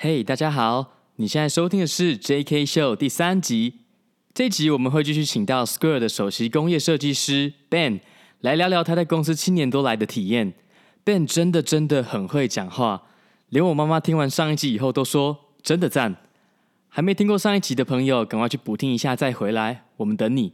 [0.00, 0.92] 嘿大家好！
[1.16, 2.64] 你现在收听的是 J.K.
[2.64, 3.80] Show 第三集。
[4.32, 7.98] 这集我们会继续请到 Square 的首席工业设计师 Ben
[8.42, 10.54] 来聊聊他在公司七年多来的体验。
[11.02, 13.02] Ben 真的真的很会讲话，
[13.48, 16.14] 连我妈妈听完上一集以后都说真的赞。
[16.86, 20.52] 还没听过上一集的朋友，赶快去补听一下再回来，我们等你。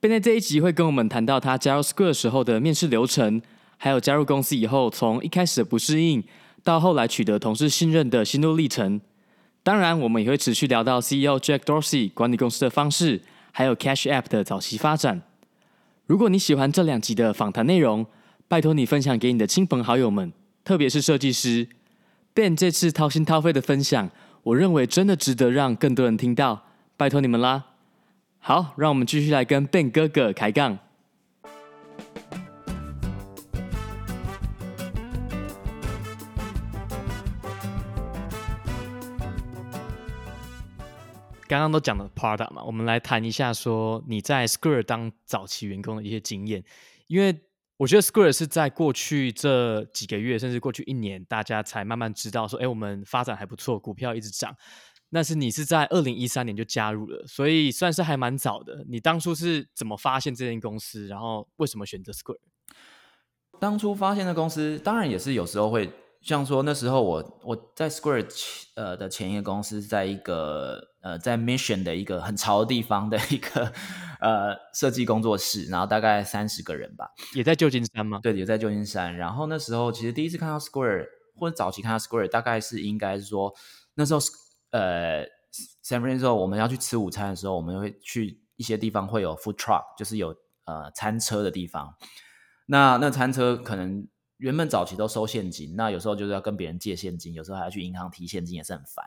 [0.00, 3.42] Ben 在这一集会跟我们谈到他加入 Square 时候的面试流程，
[3.76, 6.22] 还有加入公司以后从一开始的不适应。
[6.66, 9.00] 到后来取得同事信任的心路历程，
[9.62, 13.22] 当然我们也会持续聊到 CEO Jack Dorsey 管理公司的方式，
[13.52, 15.22] 还有 Cash App 的早期发展。
[16.06, 18.04] 如果你喜欢这两集的访谈内容，
[18.48, 20.32] 拜托你分享给你的亲朋好友们，
[20.64, 21.68] 特别是设计师。
[22.34, 24.10] Ben 这次掏心掏肺的分享，
[24.42, 26.64] 我认为真的值得让更多人听到，
[26.96, 27.66] 拜托你们啦。
[28.40, 30.80] 好，让我们继续来跟 Ben 哥哥开杠。
[41.48, 46.64] 刚刚都讲了 product 嘛，我们来谈一下说你在 Square 当早期员工的一些经验，
[47.06, 47.40] 因为
[47.76, 54.54] 我觉得 Square 是在过去这几个月，甚至过去一年，大家才慢慢知道说，哎，我们发展还不错，股票一直涨。
[55.12, 58.84] 但是你是在二零一三年就加入了，所以算是还蛮早的。
[58.88, 62.38] 你当初是怎么发现这间公司，然后为什么选择 Square？
[63.60, 65.90] 当初发现的公司，当然也是有时候会。
[66.26, 68.26] 像说那时候我我在 Square
[68.74, 73.72] 呃的前一个公司，在一个呃在 Mission 的一个很潮的地方的一个
[74.20, 78.18] 呃设计工作室，然后大概三十个人吧，也在旧金山吗？
[78.20, 79.16] 对，也在旧金山。
[79.16, 83.54] 然后那时候其实第一次看到 Square 或者早期看到 Square，大概是应该是说
[83.94, 84.18] 那时候
[84.72, 85.22] 呃
[85.84, 91.94] San Francisco 我们要去吃午餐的时候，我们会去一些地方会有 Food Truck，就是有呃餐车的地方。
[92.66, 94.08] 那那餐车可能。
[94.38, 99.04] 原本早期都收现金，那有时候就是要跟别人借现金，有时候还要去银行提现金，也是很烦。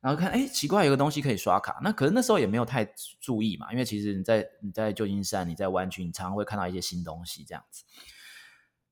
[0.00, 1.80] 然后看，哎，奇怪，有个东西可以刷卡。
[1.82, 2.84] 那可是那时候也没有太
[3.20, 7.84] 注意嘛，因为其实你在你在旧金山，你在湾区，你常常会看到一些新东西这样子。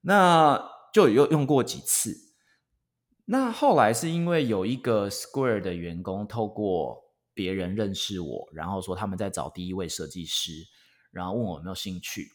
[0.00, 0.60] 那
[0.92, 2.16] 就有用过几次。
[3.26, 10.52] 那后来是因为有一个 Square 的员工透过别人认识我，然后说他们在找第一位设计师，
[11.10, 12.28] 然后问我有没有兴趣。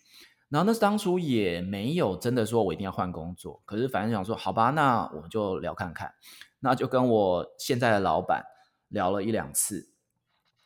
[0.49, 6.11] 然后那是当初也没有真的说我一定要换工作，可是反正想说好吧，那我们就聊看看，
[6.59, 8.43] 那就跟我现在的老板
[8.87, 9.91] 聊了一两次，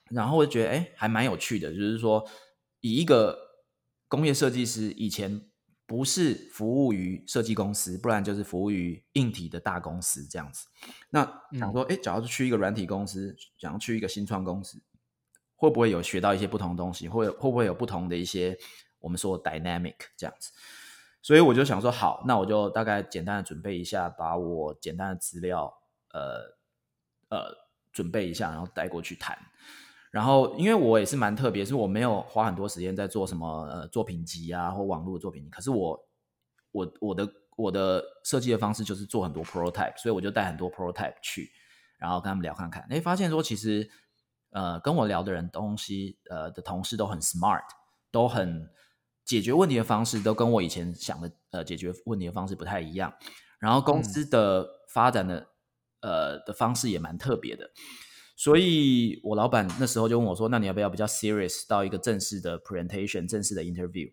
[0.09, 2.25] 然后我就觉得哎还蛮有趣的，就是说
[2.79, 3.37] 以一个
[4.07, 5.41] 工业设计师以前
[5.85, 10.65] 不是服务于设计公司，不然就是服务于硬体的大公司这样子。
[11.09, 11.25] 那
[11.59, 14.81] 想说哎，假如去一个软体公司，想要去一个新创公司，
[15.57, 17.09] 会不会有学到一些不同的东西？
[17.09, 18.57] 会会不会有不同的一些？
[19.03, 20.53] 我们说 dynamic 这样子，
[21.21, 25.77] 所以我就想说好，那我就大概简单的准备一下，把我简单的资料，
[26.13, 26.55] 呃
[27.27, 27.53] 呃
[27.91, 29.37] 准备一下，然后带过去谈。
[30.09, 36.07] 然后因为我也是蛮特别，是我没有花很多时间在做什么呃作品集啊或网络的作品集，可是我
[36.71, 41.51] 我我的我的设计的方式就是做很多 prototype，所以我就带很多 prototype 去，
[41.97, 43.89] 然后跟他们聊看看，诶，发现说其实
[44.51, 47.63] 呃跟我聊的人东西呃的同事都很 smart，
[48.09, 48.69] 都很。
[49.25, 53.13] 解决问题的方式都跟我以前想的呃解决问题的方式不太一样，
[53.59, 55.47] 然后公司的发展的、
[56.01, 57.71] 嗯、呃的方式也蛮特别的，
[58.35, 64.11] 所以我老板那时候就问我说：“那你要不要比较 serious 到一个正式的 presentation，正式的 interview？”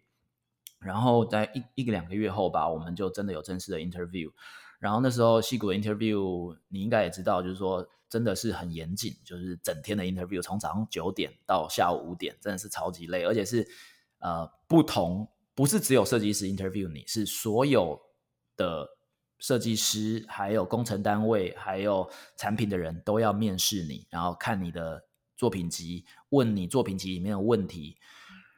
[0.78, 4.30] 然后在一一个两个月后吧，我们就真的有正式的 interview。
[4.78, 13.66] 然后那时候矽谷的 interview 你应该也知道，就是说真的是很严谨，就是整天的 interview，从早上九点到下午五点，真的是超级累，而且是。
[14.20, 18.00] 呃，不同不是只有设计师 interview 你，是所有
[18.56, 18.88] 的
[19.38, 25.02] 设计师，还有工程单位，还有产品的人都要面试你，然后看你的
[25.36, 27.96] 作品集，问你作品集里面的问题，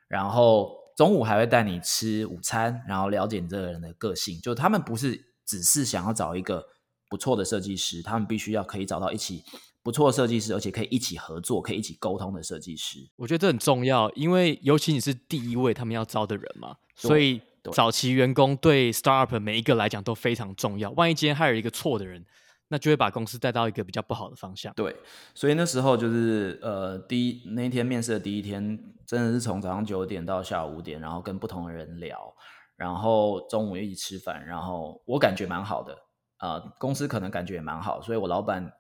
[0.09, 4.41] 然后中午还会带你吃午餐，然后了解你这个人的个性。
[4.41, 6.67] 就他们不是只是想要找一个
[7.09, 9.45] 不错的设计师，他们必须要可以找到一起。
[9.83, 17.41] 不错的设计师，而且可以一起合作、可以一起沟通的设计师，我觉得这很重要，因为尤其你是第一位他们要招的人嘛，所以
[17.73, 20.91] 早期员工对 startup 每一个来讲都非常重要。
[20.93, 22.25] 万一今天还有一个错的人，
[22.69, 24.73] 那就会把公司带到一个比较不好的方向。
[24.75, 24.95] 对，
[25.35, 32.33] 所以那时候就是呃，第一那一天面试的第一天，真的是从早上九点到下午五点，然后跟不同的人聊，
[32.77, 35.99] 然后中午一起吃饭，然后我感觉蛮好的，
[36.39, 38.73] 呃，公司可能感觉也蛮好，所以我老板。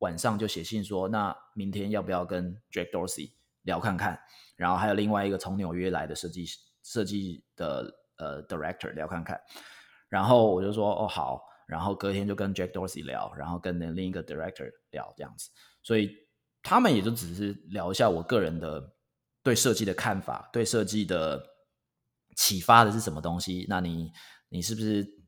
[0.00, 3.30] 晚上就写信说，那明天要不要跟 Jack Dorsey
[3.62, 4.20] 聊看看？
[4.56, 6.44] 然后还有另外一个从纽约来的设计
[6.82, 9.40] 设计的呃 director 聊看看。
[10.08, 15.50] 然后我就说哦好，然后隔天就跟 Jack Dorsey 聊，然后跟另一个 director 聊这样子，
[15.82, 16.10] 所以
[16.62, 18.92] 他们也就只是聊一下我个人的
[19.42, 21.42] 对设计的看法，对设计的
[22.36, 23.66] 启发的是什么东西？
[23.68, 24.10] 那你
[24.48, 25.19] 你是不是？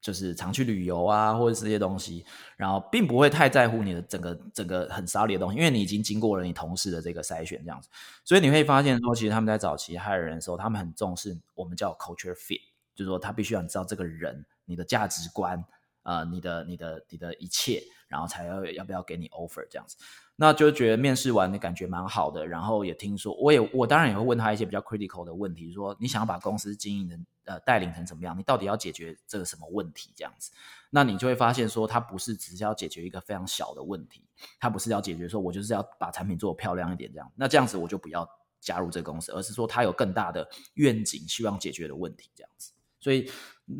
[0.00, 2.24] 就是常去旅游啊，或者这些东西，
[2.56, 7.88] 然后并不会太在乎你的整个整个很 solid 的东西，因为你已经经过了你同事的这个筛选，这样子，
[8.24, 12.60] 所以你会发现说，其实他们在早期害人的时候，他们很重视我们叫 culture fit，
[12.94, 15.64] 就是说他必须要你知道这个人你的价值观，
[16.04, 19.96] 呃，你的你的你的一切，然后才要要不要给你 offer 这样子。
[20.40, 28.38] 那就觉得面试完的感觉蛮好的，然后也听说，我也我当然也会问他一些比较 critical 的问题，说你想要把公司经营的呃带领成怎么样？
[28.38, 30.12] 你到底要解决这个什么问题？
[30.14, 30.52] 这样子，
[30.90, 34.22] 那你就会发现说，他不是只是要解决一个非常小的问题，
[34.60, 38.24] 他不是要解决说我就是要把产品做漂亮一点这样，那这样子我就不要
[38.60, 43.30] 加入这个公司，而是说他有更大的愿景，希望解决的问题这样子，所以。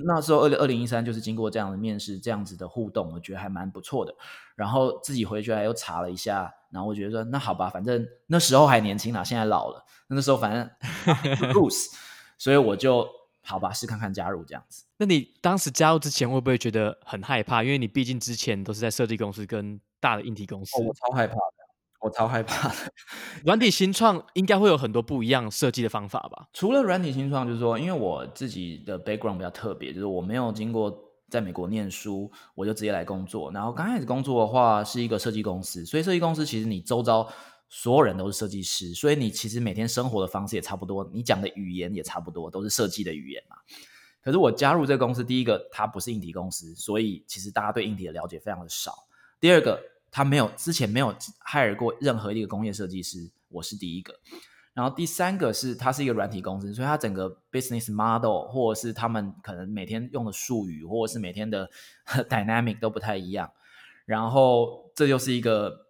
[0.04, 4.14] 那时候二零二零一三就是经过这样的面试，这样子的互动，我觉得还蛮不错的。
[4.54, 9.82] 然后自己回去还又查了一下，然后我觉得说那好吧，反正那时候还年轻啦，现在老了。
[10.08, 10.70] 那时候反正
[11.54, 11.86] lose，
[12.36, 13.08] 所以我就
[13.40, 14.84] 好吧，试看看加入这样子。
[14.98, 17.62] 那你当时加入之前会不会觉得很害怕？
[17.62, 20.78] 因为你毕竟之前都是在设计公司跟大的硬体公司。
[20.82, 21.40] 哦，我超害怕的。
[22.00, 22.74] 我超害怕的，
[23.44, 26.48] 软体新创应该会有很多不一样设计的方法吧？
[26.52, 30.96] 除了软体新创，就是说，因为我自己的 background 比较特别，就是我没有经过
[31.28, 33.50] 在美国念书，我就直接来工作。
[33.50, 37.28] 然后刚开始工作的话，是一个设计公司，所以设计公司其实你周遭
[37.68, 43.56] 所有人都是设计师，所以你其实每天生活的方式也差不多，你讲的语言也差不多，都是设计的语言嘛。
[44.22, 48.92] 可是我加入这个公司，第一个它不是硬体公司，所以其实大家对硬体的了解非常的少。
[49.40, 49.82] 第二个。
[50.10, 51.14] 他没有之前没有
[51.46, 54.14] hire 过任何一个工业设计师，我是第一个。
[54.74, 61.68] 然后第三个是，他是一个软体公司，所以他整个 business model 或者是他们可能每天用的术语，或者是每天的
[62.30, 63.50] dynamic 都不太一样。
[64.06, 65.86] 然后这就是一个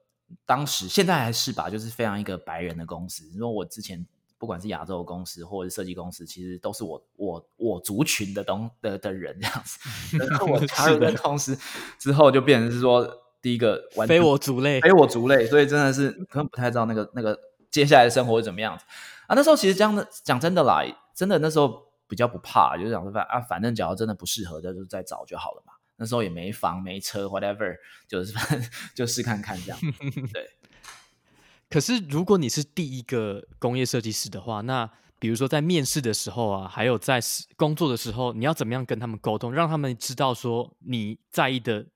[0.47, 3.29] 当时现在还是吧，就是非常一个白人的公司。
[3.35, 4.06] 因为我之前
[4.38, 9.79] 不管是亚洲公司或者是设计公司，其实都是我我我族群的东的的人这样子。
[10.17, 11.55] 然后我加入这个公司
[11.99, 13.06] 之后，就变成是说。
[13.40, 17.38] 第一个非我族类，非我族类，所以真的是可能不太知道那个那个
[17.70, 18.85] 接下来的生活是怎么样子
[19.29, 19.35] 啊。
[19.37, 20.82] 那时候其实这样的讲真的啦，
[21.14, 25.75] 真的那时候比较不怕，就是想说反啊，反正只要真的不适合的，就再找就好了嘛。
[25.96, 27.76] 那时候也没房没车，whatever，
[28.08, 29.79] 就是 反正就试看看这样。
[30.32, 30.50] 对。
[31.70, 37.20] 可是如果你是第一个工业设计师的话，那比如说在面试的时候啊，还有在
[37.56, 41.87] 工作的时候，你要怎么样跟他们沟通，让他们知道说你在意的。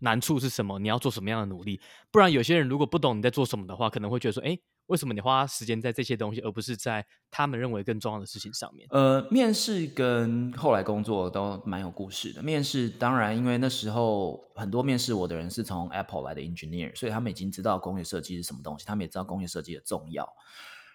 [0.00, 0.78] 难处是什么？
[0.78, 1.80] 你要做什么样的努力？
[2.10, 4.56] 不然有些人如果不懂你在做什么的话，可能会觉得说：“哎，
[4.86, 12.42] 为什么你花时间在这些东西，而不是在他们认为更重要的事情上面？”呃，面试跟后来工作都蛮有故事的。
[12.42, 20.28] 面试当然，因为那时候很多面试我的人是从 Apple 来的 engineer，所以他们已经知道工业设计是什么东西，他们也知道工业设计的重要。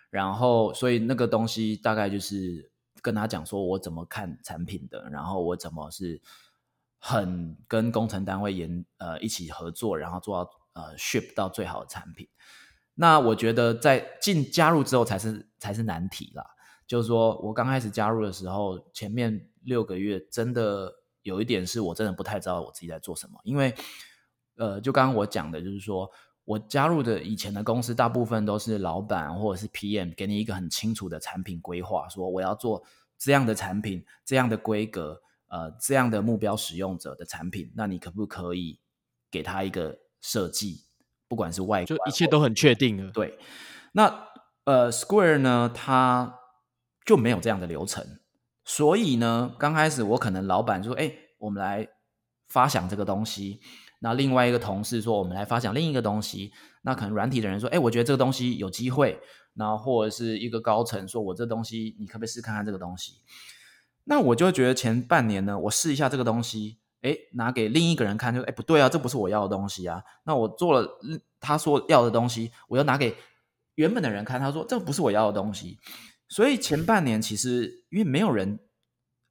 [0.09, 2.71] 然后，所以那个东西大概就是
[3.01, 6.21] 跟他讲说我怎么看产品的，然后我怎么是。
[7.05, 12.25] 很跟工程单位研呃一起合作，然后做到呃 ship 到最好的产品。
[12.93, 16.45] 那我觉得在进加入之后才是才是难题啦。
[16.87, 23.75] 就是说我刚开始加入的时候，前面六个月真的有一点是我真的不太知道我自己在做什么，因为
[24.55, 26.09] 呃就刚刚我讲的就是说
[26.45, 32.81] 我加入的以前的公司大部分都是老板或者是 PM 给你一个很清楚的产品规划，说我要做
[33.17, 35.21] 这样的产品，这样的规格。
[35.53, 38.79] 呃，这样的目标使用者的产品，那你可不可以
[39.29, 40.85] 给他一个设计？
[41.27, 43.11] 不管是外观，就一切都很确定了。
[43.11, 43.37] 对，
[43.91, 44.29] 那
[44.63, 46.39] 呃，Square 呢，它
[47.05, 48.03] 就没有这样的流程。
[48.65, 51.87] 所以呢，刚开始我可能老板说：“哎，我们来
[52.47, 53.61] 发想这个东西。”
[54.01, 59.19] 那另外一个同事说：“我们来发想另一个东西。”那可能软体的人说：“哎，我觉得这个东西有机会。”
[59.53, 63.21] 然后或者是一个高层说：“我这东西，你可不可以试看看这个东西？”
[64.05, 70.03] 那我就觉得前半年呢，我试一下这个东西，诶，拿给另一个人看，就诶，不对啊，这不是我要的东西啊。
[70.25, 70.87] 那我做了
[71.39, 73.15] 他说要的东西，我又拿给
[73.75, 75.79] 原本的人看，他说这不是我要的东西。
[76.27, 78.59] 所以前半年其实因为没有人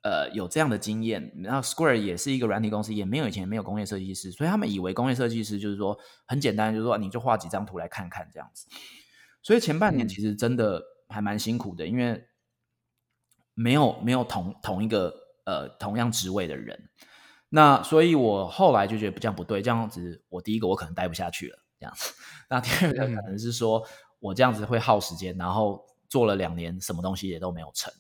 [0.03, 8.69] 呃有这样的经验，然后 Square 也是一个软体公司，也没有以前没有工业设计师，所以他们以为工业设计师就是说很简单，就是说你就画几张图来看看这样子。
[9.43, 12.25] 所以前半年其实真的还蛮辛苦的，因为。
[13.55, 16.89] 没有没有同同一个呃同样职位的人，
[17.49, 22.13] 那所以我后来就觉得这样不对，这样子我第一个我可能待不下去了，这样子。
[22.49, 23.87] 那第二个可能是说
[24.19, 27.93] 我这样子会耗时间，然后做了两年，什么东西也都没有成，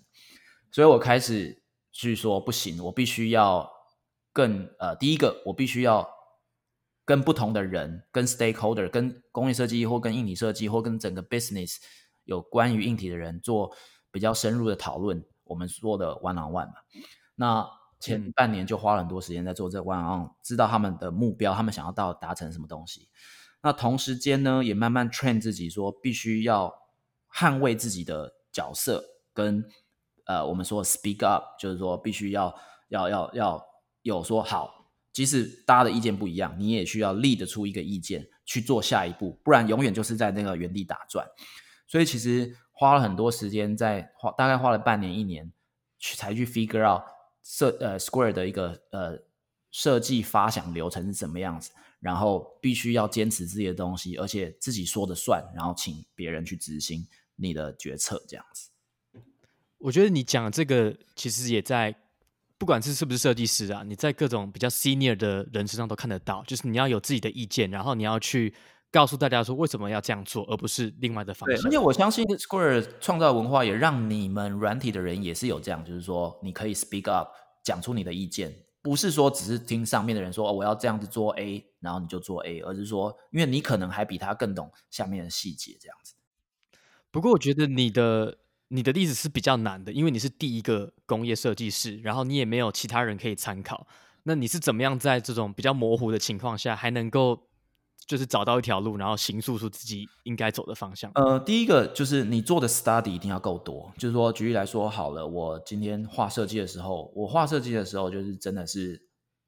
[0.70, 3.70] 所以我开始去说不行，我必须要
[4.32, 6.08] 更呃，第一个我必须要
[7.04, 11.76] 跟不同的人、跟 stakeholder、跟工业设计或跟硬体设计或跟整个 business
[12.24, 13.74] 有关于硬体的人做
[14.10, 15.22] 比较深入的讨论。
[15.52, 16.74] 我们说的 one on one 嘛，
[17.34, 17.68] 那
[18.00, 23.08] 前半年就花了很多时间在做这个 one on one，知道他们的目标，他们想要到达成什么东西。
[23.62, 26.74] 那同时间呢，也慢慢 train 自己说，必须要
[27.32, 29.04] 捍卫自己的角色，
[29.34, 29.64] 跟
[30.24, 32.52] 呃，我们说 speak up，就是说必须要
[32.88, 33.62] 要要要
[34.02, 41.26] 有说好，即使大家的意见不一样，你也需要立得出一个意见去做下一步，不然永远就是在那个原地打转。
[41.86, 45.48] 所以其实花了很多时间在花，大概花了半年一年
[46.00, 47.00] 去才去 figure out
[47.44, 49.16] 设呃 Square 的一个呃
[49.70, 51.70] 设计发想流程是什么样子。
[52.00, 58.70] 然后必须要坚持自己的东西，而且自己说的算，然后请别人去执行你的决策，这样子。
[59.78, 61.94] 我觉得你讲这个其实也在，
[62.58, 68.52] 不管是是不是设计师啊，你在各种比较 senior 的人身上都看得到，就是你要有自己的意见，然后你要去
[68.92, 71.66] 告诉大家说为什么要这样做，而不是另外的方向。
[71.66, 77.30] 而且我相信 Square 创造文化也让你们软体的人也是有这样，就是说你可以 speak up，
[77.64, 78.54] 讲出你的意见。
[78.82, 86.14] 不是说只是听上面的人说，哦，我要这样子做 A，然后你就做 A，而是说，因为你可能还比他更懂下面的细节这样子。
[87.10, 88.36] 不过我觉得你的
[88.68, 93.86] 你的例子是比较难的，因为你是第一个工业设计师，然后你也没有其他人可以参考。
[94.24, 97.48] 那你是怎么样在这种比较模糊的情况下，还能够？
[98.06, 101.10] 就是找到一条路，然后形塑出自己应该走的方向。
[101.14, 103.92] 呃，第一个就是你做的 study 一定要够多。
[103.98, 109.00] 就是说，举例来说好了，我今天画设计的时候，我画设计的时候就是真的是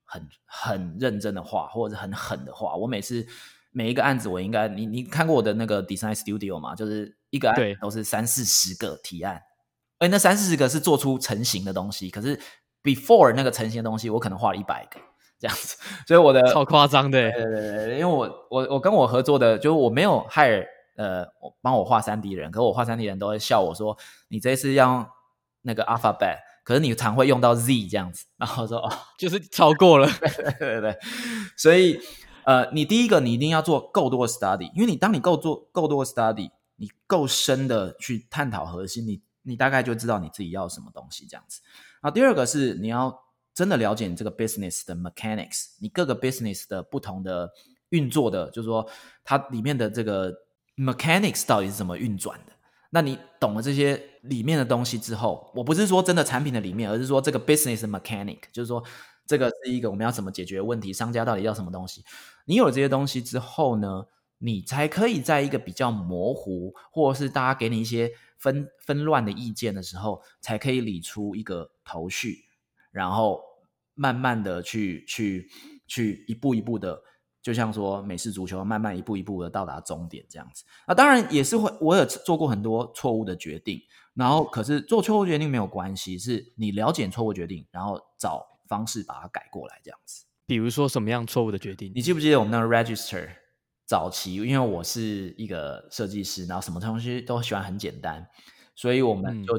[0.05, 2.77] 很很认真的画，或者是很狠的画。
[2.77, 3.27] 我每次
[3.71, 6.75] 每一个案子，我应该你你看过我的那个 design studio 吗？
[6.75, 9.43] 就是一个案子都是三四十个提案，
[9.99, 12.39] 哎，那三四十个是做出成型的东西，可是
[12.83, 15.01] before 那个成型的东西，我可能画了一百个。
[15.39, 15.77] 这样子，
[16.07, 20.65] 所以我的超夸张的，对对对，因为我我我跟我合作的，就是我没有 hire
[20.97, 21.27] 呃，
[21.61, 23.99] 帮我画三 D 的人，可是我画三 D 的人都会笑我说，
[24.29, 25.07] 你这次要用
[25.63, 30.93] 那个 alphabet，可是你常会用到 Z 这样子，然后说哦，就是超过了， 对对对。
[30.93, 30.99] 对，
[31.57, 32.01] 所以
[32.45, 41.61] 呃，你第一个你一定要做够多的 study，因为你当你够做够多的 study，你够深的去探讨核心，你你大概就知道你自己要什么东西这样子。
[42.01, 43.24] 然后第二个是你要。
[43.55, 47.49] 真的了解你这个 business 的 mechanics，你各个 business 的不同的
[47.91, 48.85] 运作的，就是说
[49.23, 50.35] 它里面的这个
[50.77, 52.53] mechanics 到底是怎么运转的？
[52.91, 58.83] 那你懂了这些里面的东西之后，我不是说真的产品的里面，而是说这个 business mechanic，就是说
[59.27, 62.05] 这个是一个我们要怎么解决问题，商家到底要什么东西？
[62.45, 64.05] 你有了这些东西之后呢，
[64.39, 72.45] 你才可以在一个比较模糊，或者是大家给你一些纷纷乱的意见的时候，才可以理出一个头绪。
[72.95, 73.43] 然后
[73.95, 75.51] 慢慢的去去
[75.89, 77.03] 去一步一步的，
[77.43, 80.65] 就像说美式足球，慢慢一步一步的到达终点这样子。
[80.87, 83.81] 那当然也是会，我有做过很多错误的决定。
[84.15, 90.25] 然后可是做错误决定没有关系，是你了解错误决定，然后找方式把它改过来这样子。
[90.47, 91.93] 比如说什么样错误的决定？
[91.97, 93.29] 你记不记得我们那个 register
[93.85, 94.37] 早期？
[94.37, 98.25] 因为我是一个设计师，然后什么东西都喜欢很简单，
[98.77, 99.53] 所以我们就。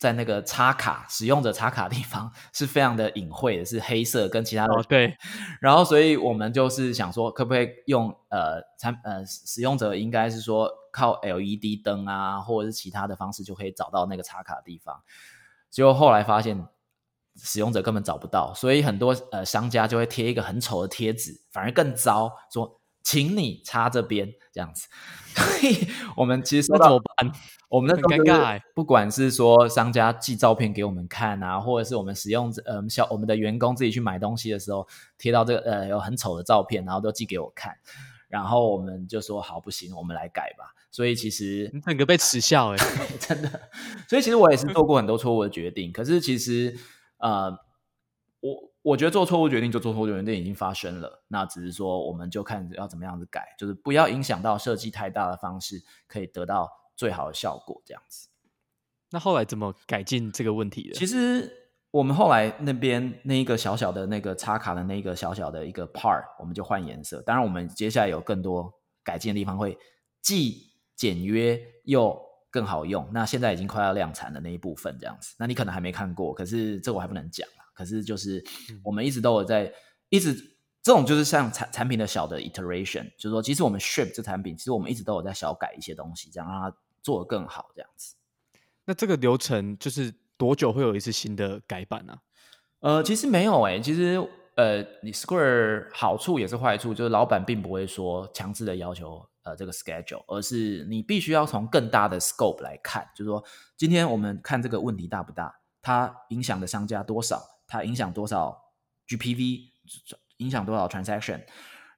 [0.00, 4.74] 嗯在那个插卡使用者插卡的地方是非常的隐晦的，是黑色跟其他的。
[4.74, 5.14] 哦，对。
[5.60, 15.02] 然后，所以我们就是想说，可不可以用呃产呃使用者应该是说靠 LED 灯啊，或者是其他的方式就可以找到那个插卡的地方。
[15.68, 16.66] 结果后来发现
[17.36, 22.79] 使用者根本找不到，所以很多呃商家就会贴一个很丑的贴纸，反而更糟，说
[23.10, 24.86] 请你插这边 这样子。
[25.34, 27.32] 所 以我们其实怎么办？
[27.68, 34.86] 我们的尴尬，不管是说商家寄照片给我们看啊，或者是我们使用呃小我们的员工自己去买东西的时候，
[35.18, 37.76] 贴到这个呃有很丑的照片，然后都寄给我看，
[38.28, 40.74] 然后我们就说好不行，我们来改吧。
[40.92, 42.76] 所以其实整个被耻笑哎，
[43.20, 43.48] 真的。
[44.08, 46.76] 所以其实我也是做过很多错误的决定，可是其实
[47.18, 47.56] 呃
[48.82, 56.68] 我我觉得做错误决定就做错误决定已经发生了，那只是说我们就看要怎么样子改，就是不要影响到设计太大的方式，可以得到。
[56.96, 58.28] 最好的效果这样子，
[59.08, 60.94] 那后来怎么改进这个问题的？
[60.94, 61.50] 其实
[61.90, 67.22] 我们后来那边那一个小小的那个插卡的那个小小的一个 part，我们就换颜色。
[67.22, 68.70] 当然，我们接下来有更多
[69.02, 69.78] 改进的地方，会
[70.20, 72.20] 既简约又
[72.50, 73.08] 更好用。
[73.14, 77.48] 那现在已经快要量产的那一部分这样子，那你可能还没看过，可是这我还不能讲。
[77.80, 78.44] 可是就是
[78.84, 79.72] 我们一直都有在，
[80.10, 80.34] 一直
[80.82, 86.76] 这种就是像产产品的小的 iteration，就是说，其实我们 ship 这产品，其实我们一直都有在小改一些东西，这样让它。
[87.02, 88.14] 做得更好，这样子。
[88.84, 92.14] 那这个流程就是多久会有一次新的改版呢？
[92.80, 94.20] 呃，其实没有诶、欸，其实
[94.54, 103.42] 呃，你 Square 好处也是坏处，就是老板并不会说强制的要求呃这个 schedule，而是你必须要从更大的 scope 来看，就是说
[103.78, 108.60] 今天我们看这个问题大不大，它影响的商家多少，它影响多少
[109.06, 109.70] GPV，
[110.38, 111.40] 影响多少 transaction，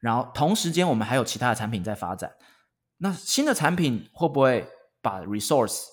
[0.00, 2.30] 然后同时间我们还有其他的产品在发展，
[2.98, 4.68] 那新的产品会不会
[5.00, 5.86] 把 resource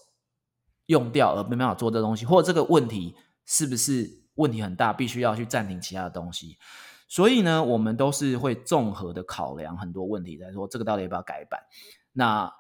[0.88, 6.57] 用掉而没办法做这东西，或者这个问题是不是问题很大，必须要去暂停其他的东西？
[7.07, 11.59] 所以呢，我们都是会综合的考量很多问题，在说这个到底要不要改版。
[12.12, 12.51] 那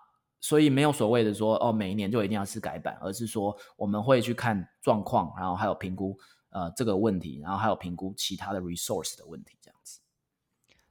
[0.41, 6.17] 所以没有所谓的说哦，每一年就一定要是改版，而是说我们会去看状况，然后还有评估
[6.49, 9.99] 呃这个问题，然后还有评估其他的 resource 的问题，这样子。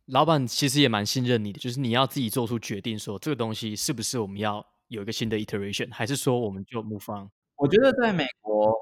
[0.07, 7.29] 老板其实也蛮信任你的，就是你要自己做出决定，说这个东西是不是我们要有一个新的 iteration，还是说我们就 move on？
[7.57, 8.75] 我觉得在美国，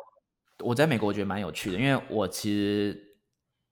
[0.60, 3.18] 我在美国觉得蛮有趣的，因为我其实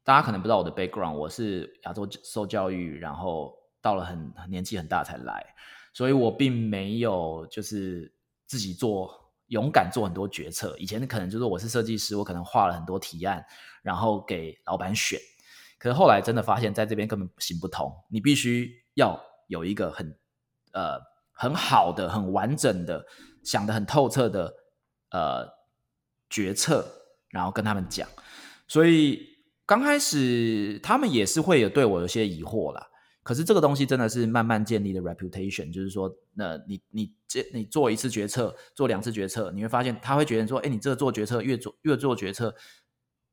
[0.02, 5.46] 大家可能不知道我的 background，我是亚洲受教育，然后到了很年纪很大才来，
[5.92, 8.12] 所以我并没有就是
[8.46, 10.75] 自己做勇敢做很多决策。
[10.79, 13.45] 以前可能就是我是设计师，我可能画了很多提案，
[13.83, 15.19] 然后给老板选。
[15.79, 20.19] 可是后来真的发现，在这边根本行不通，你必须要有一个很
[20.73, 20.99] 呃
[21.33, 23.05] 很好的、很完整的、
[23.43, 24.55] 想得很透彻的
[25.11, 25.47] 呃
[26.31, 26.87] 决策，
[27.29, 28.09] 然后跟他们讲。
[28.67, 29.21] 所以
[29.67, 32.89] 刚开始他们也是会有对我有些疑惑啦。
[33.25, 42.54] 可是这个东西真的是慢慢建立的 reputation，就是说，那你你这你做一次决策，做两次决策，你会发现他会觉得说，哎，你这个做决策越做越做决策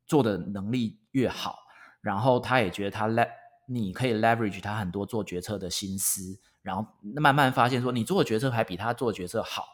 [0.07, 1.57] 做的能力越好。
[2.01, 3.27] 然后他也觉得他 le
[3.67, 9.65] 你可以 leverage 他很多做决策的心思，然后慢慢发现说你做的决策还比他做的决策好，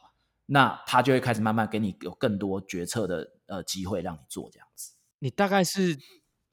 [0.47, 4.91] 那他就会开始慢慢给你有更多决策的呃机会让你做这样子。
[5.19, 5.97] 你大概是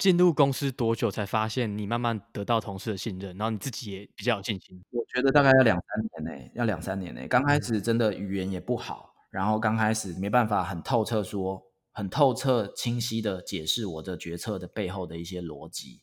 [0.05, 4.79] 进入公司多久才发现你慢慢得到同事的信任，然后你自己也比较有信心？
[4.91, 7.27] 我觉得大概要两三年呢，要两三年呢。
[7.27, 11.63] 刚开始真的语言也不好，然后刚开始没办法很透彻说。
[11.97, 16.03] 很透彻、清晰的解释我的决策的背后的一些逻辑，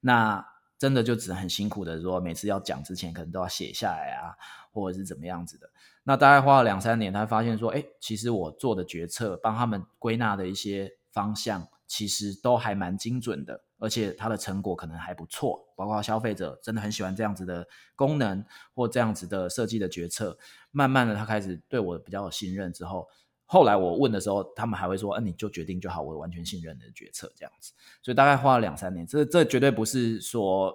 [0.00, 0.46] 那
[0.78, 4.32] 真的就只能很辛苦的说，每次要讲之前可能都要写下来啊，
[4.72, 5.68] 或者是怎么样子的。
[6.04, 15.60] 那大概花了两三年，他发现说，哎，其实我做的决策，帮他们归纳的一些方向，其实都还蛮精准的，而且它的成果可能还不错。
[15.76, 17.66] 包括消费者真的很喜欢这样子的
[17.96, 18.44] 功能
[18.74, 20.38] 或这样子的设计的决策，
[20.70, 23.06] 慢慢的他开始对我比较有信任之后。
[23.46, 29.06] 后来我问的时候，他们还会说：“嗯、你就决定就好，我完全信任你的决策。”这样子，所以大概花了两三年。
[29.06, 30.74] 这这绝对不是说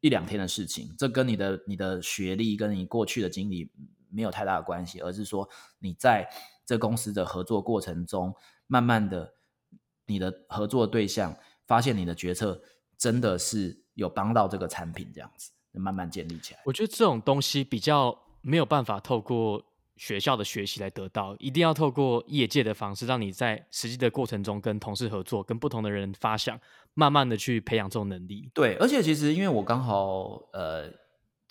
[0.00, 3.72] 一两天的事情，这跟你的你的学历跟你过去的经历
[4.10, 6.28] 没有太大的关系，而是说你在
[6.66, 8.34] 这公司的合作过程中，
[8.66, 9.32] 慢慢的
[10.12, 11.34] 你的合作对象
[11.66, 12.60] 发现你的决策
[12.98, 16.60] 真的是有帮到这个产品，这样子慢慢建立起来。
[16.64, 19.64] 我觉得这种东西比较没有办法透过。
[19.94, 26.58] 学校的学习来得到，一定要透过业界的方式，让你在实际的过程中跟同事合作，跟不同的人发想，
[26.94, 28.50] 慢慢的去培养这种能力。
[28.52, 30.90] 对，而且其实因为我刚好呃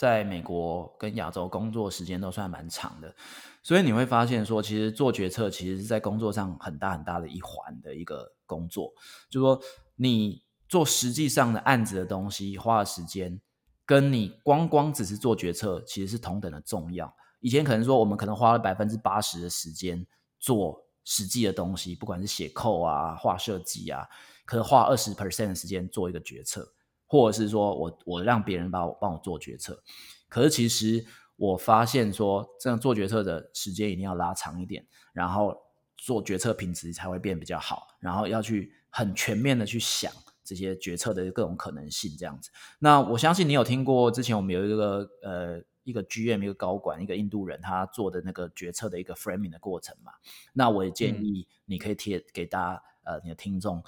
[0.02, 3.16] 在美国跟亚洲工作时间都算蛮长的，
[3.62, 8.92] 所以你会发现说，其实做决策其实是在工作上很大很大的一环的一个工作，
[9.30, 9.62] 就是说
[9.98, 13.40] 你做实际上的案子的东西花的时间，
[13.86, 17.16] 跟你光光只是做决策，其实是同等的重要。
[17.40, 20.04] 以前可能说，我们可能花了百分之八十的时间
[20.40, 24.08] 做实际的东西，不管是写 code 啊、画设计啊，
[24.46, 26.74] 可能花二十 percent 的时间做一个决策，
[27.12, 29.84] 或者是说我我让别人帮我帮我做决策。
[30.30, 35.54] 可是其实我发现说，这样做决策的时间一定要拉长一点，然后
[35.98, 40.10] 做决策品质才会变比较好，然后要去很全面的去想
[40.42, 42.50] 这些决策的各种可能性，这样子。
[42.80, 45.62] 那我相信你有听过之前我们有一个呃。
[45.84, 50.12] 一个 GM，一个高管，一个印度人，他做的那个决策的一个 framing 的过程嘛。
[50.54, 53.84] 那我也建议你可以贴给大家，嗯、呃，你的听众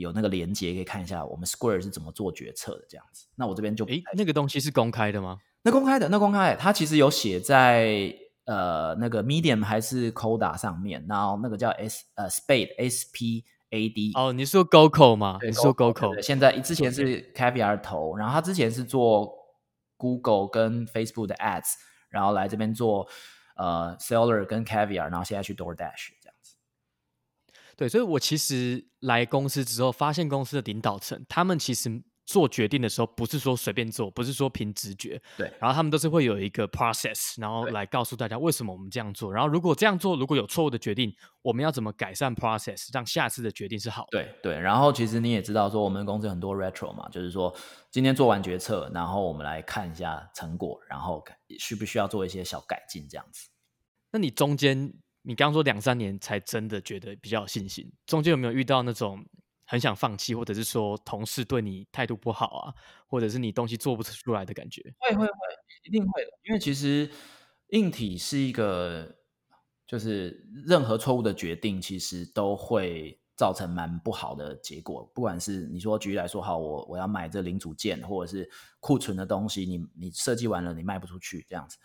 [0.00, 3.26] 有那个连接，可以看一下我们 Square 是怎么做决策的这样子。
[3.34, 5.38] 那我这边就诶，那个东西是公开的吗？
[5.62, 14.12] 那公开的，那公开的，它其实有写在呃那个 Medium 还是 Coda 上面，然后那个叫 S 呃 Spade S P A D。
[14.14, 15.38] 哦，你说 GoCo 吗？
[15.40, 16.22] 对，你说 GoCo。
[16.22, 19.36] 现在之前是 Caviar 投，然后他之前是做。
[20.00, 21.72] Google 跟 Facebook 的 Ads，
[22.08, 23.08] 然后来这边做
[23.56, 26.10] 呃 Seller 跟 Caviar，然后现在去 DoorDash。
[27.78, 31.88] 对，所以我其实来公司之后，发现公司的领导层他们其实
[32.26, 35.46] 做决定的时候，不是说随便做，不是说凭直觉，对。
[35.60, 39.32] 然后他们都是会有一个 process，然后来告诉大家为什么我们这样做。
[39.32, 44.08] 然后如果这样做如果有错误的决定，我们要怎么改善 process，让下次的决定是好的。
[44.10, 44.58] 对对。
[44.60, 47.54] 然后其实你也知道说，我们公司很多 retro 嘛，就是说
[47.92, 51.24] 今天做完决策，然后我们来看一下成果，然后
[51.60, 53.48] 需不需要做一些小改进这样子。
[54.10, 54.92] 那你中间？
[55.28, 59.22] 你刚刚说两三年才真的觉得比较有信心，中间有没有遇到那种
[59.66, 62.74] 很想放弃，或者是说同事对你态度不好啊，
[63.06, 64.82] 或者是你东西做不出来的感觉？
[64.98, 65.32] 会会会，
[65.82, 66.30] 一定会的。
[66.44, 67.10] 因为其实
[67.72, 69.18] 硬体是一个，
[69.86, 75.04] 就是任何错误的决定，其实都会造成蛮不好的结果。
[75.14, 81.76] 不管是你说举例来说，好，我我要买这零组件，或者是库存的东西，你你设计完了你卖不出去，这样子。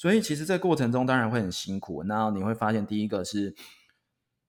[0.00, 3.54] 所以其实这过程中当然会很辛苦，那你会发现第一个是，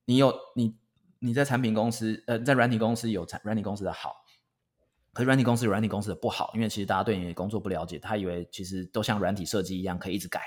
[0.06, 0.78] 你有你
[1.20, 4.16] 你在产品公司，呃，在软体公司有产软体公司的好，
[5.12, 10.40] 可是软体公司有软体公司的不好，因为其实大家对你的工作不了解，他以为其实都像软体设计一样可以一直改，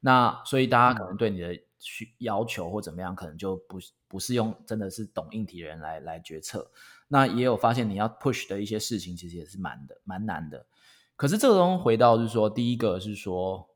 [0.00, 6.70] 那所以大家可能对你的需要求或怎么样，可能就不不是用真的是懂硬体的人来来决策，
[7.08, 10.66] 那也有发现你要 push 的一些事情其实也是蛮的蛮难的，
[11.16, 13.66] 可是这个东西回到就是说，第一个是说。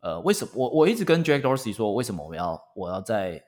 [0.00, 3.42] 呃，为什么我我一直跟 Jack Dorsey 说，为什么我要我要在，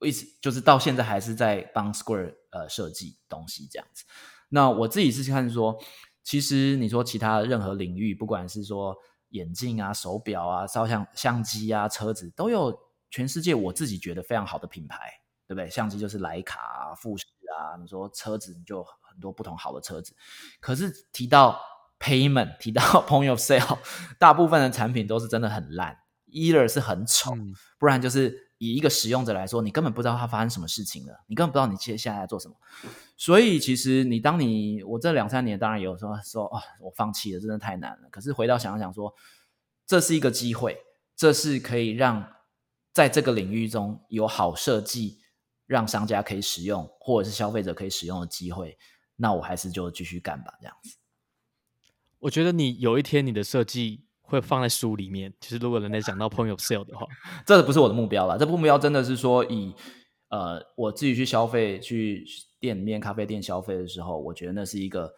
[0.00, 4.04] 一直就是到现在还是在帮 Square 呃设计东西这样子。
[4.48, 5.78] 那我自己是看说，
[6.24, 8.96] 其实你说其他任何领域，不管是说
[9.28, 12.76] 眼镜啊、手表啊、照相相机啊、车子，都有
[13.10, 14.98] 全世界我自己觉得非常好的品牌，
[15.46, 15.70] 对不对？
[15.70, 17.24] 相机就是徠卡啊、富士
[17.56, 20.16] 啊，你说车子你就很多不同好的车子，
[20.58, 21.60] 可是提到。
[21.98, 23.78] Payment 提到 Point of Sale，
[24.18, 25.96] 大部分的产品都是真的很烂
[26.30, 32.54] ，either 是很丑，嗯，不然就是以一个使用者来说，你根本不知道它发生什么事情了，你根本不知道你接下来要做什么。
[33.16, 38.08] 所以其实你当你我这两三年当然有时候说啊，我放弃了，真的太难了。
[38.10, 39.14] 可是回到想想说，
[39.86, 40.76] 这是一个机会，
[41.16, 42.26] 这是可以让
[42.92, 45.18] 在这个领域中有好设计，
[45.66, 48.76] 让商家可以使用，或者是消费者可以使用的机会，
[49.16, 50.90] 那我还是就继续干吧，这样子。
[52.26, 55.32] 我觉得你有一天你的设计会放在书里面。
[55.40, 57.06] 其实如果人家讲到朋友 sale 的话，
[57.46, 58.36] 这不是我的目标了。
[58.36, 59.72] 这目标真的是说以
[60.30, 62.24] 呃我自己去消费，去
[62.58, 65.08] 店里面咖啡店消费的时候，我觉得那是一个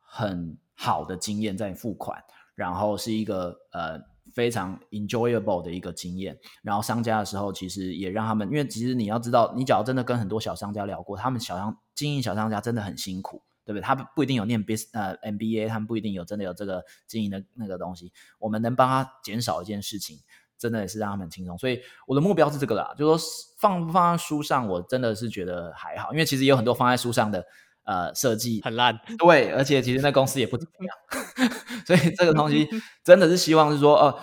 [0.00, 2.18] 很好的经验，在付款，
[2.54, 4.00] 然后是一个呃
[4.32, 6.34] 非常 enjoyable 的一个经验。
[6.62, 13.42] 然后商家的时候，其实也让他们，因为其实你要知道，你只要真的跟很多小商家聊过，他们小商经营小商家真的很辛苦。
[13.68, 13.82] 对不对？
[13.82, 18.10] 他不一定有念 bis 呃 MBA，他们不一定有真的有这个经营的那个东西。
[18.38, 20.18] 我们能帮他减少一件事情，
[20.56, 21.58] 真的也是让他们轻松。
[21.58, 27.44] 所以我的目标是这个啦，就是说放不放在书上，我真的是觉得还好，因为其实有很多放在书上的
[27.84, 31.50] 呃设计很烂，对，而且其实那公司也不怎么样。
[31.84, 32.66] 所以这个东西
[33.04, 34.18] 真的是希望是说，呃，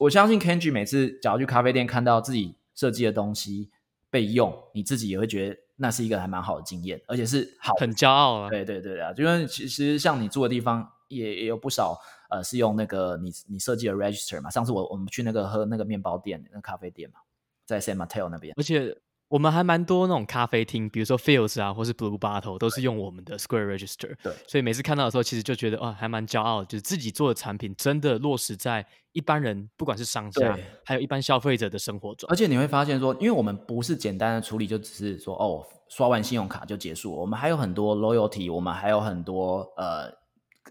[0.00, 3.70] 我相信 Kenji 每次只要去咖啡店看到自己设计的东西
[4.10, 5.56] 被用，你自己也会觉得。
[5.80, 8.50] 那是一个还蛮好的经验，而且是好很骄傲啊！
[8.50, 14.50] 对对对啊，因为其实像你住的地方也也有不少呃，是用那个你你设计的 register 嘛。
[14.50, 17.20] 上次我我们去那个喝那个面包店、那、咖啡店嘛，
[17.66, 18.96] 在 San Mateo 那边，而且。
[19.30, 24.16] 我们还蛮多那种咖啡厅，比如说 Fields 啊，或是 Blue Bottle，都是用我们的 Square Register。
[24.24, 32.28] 对，所以每次看到的时候，其实就觉得啊，还蛮骄傲，就是自己做的产品真的落实在一般人，不管是商家，还有一般消费者的生活中。
[32.30, 40.12] 而且你会发现说，因为我们不是简单的处理，就只是说哦，刷完信用卡就结束，我们还有很多 Loyalty，我们还有很多呃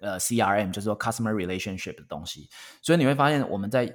[0.02, 2.50] 呃 CRM，就是说 Customer Relationship 的东西。
[2.82, 3.94] 所以你会发现，我们在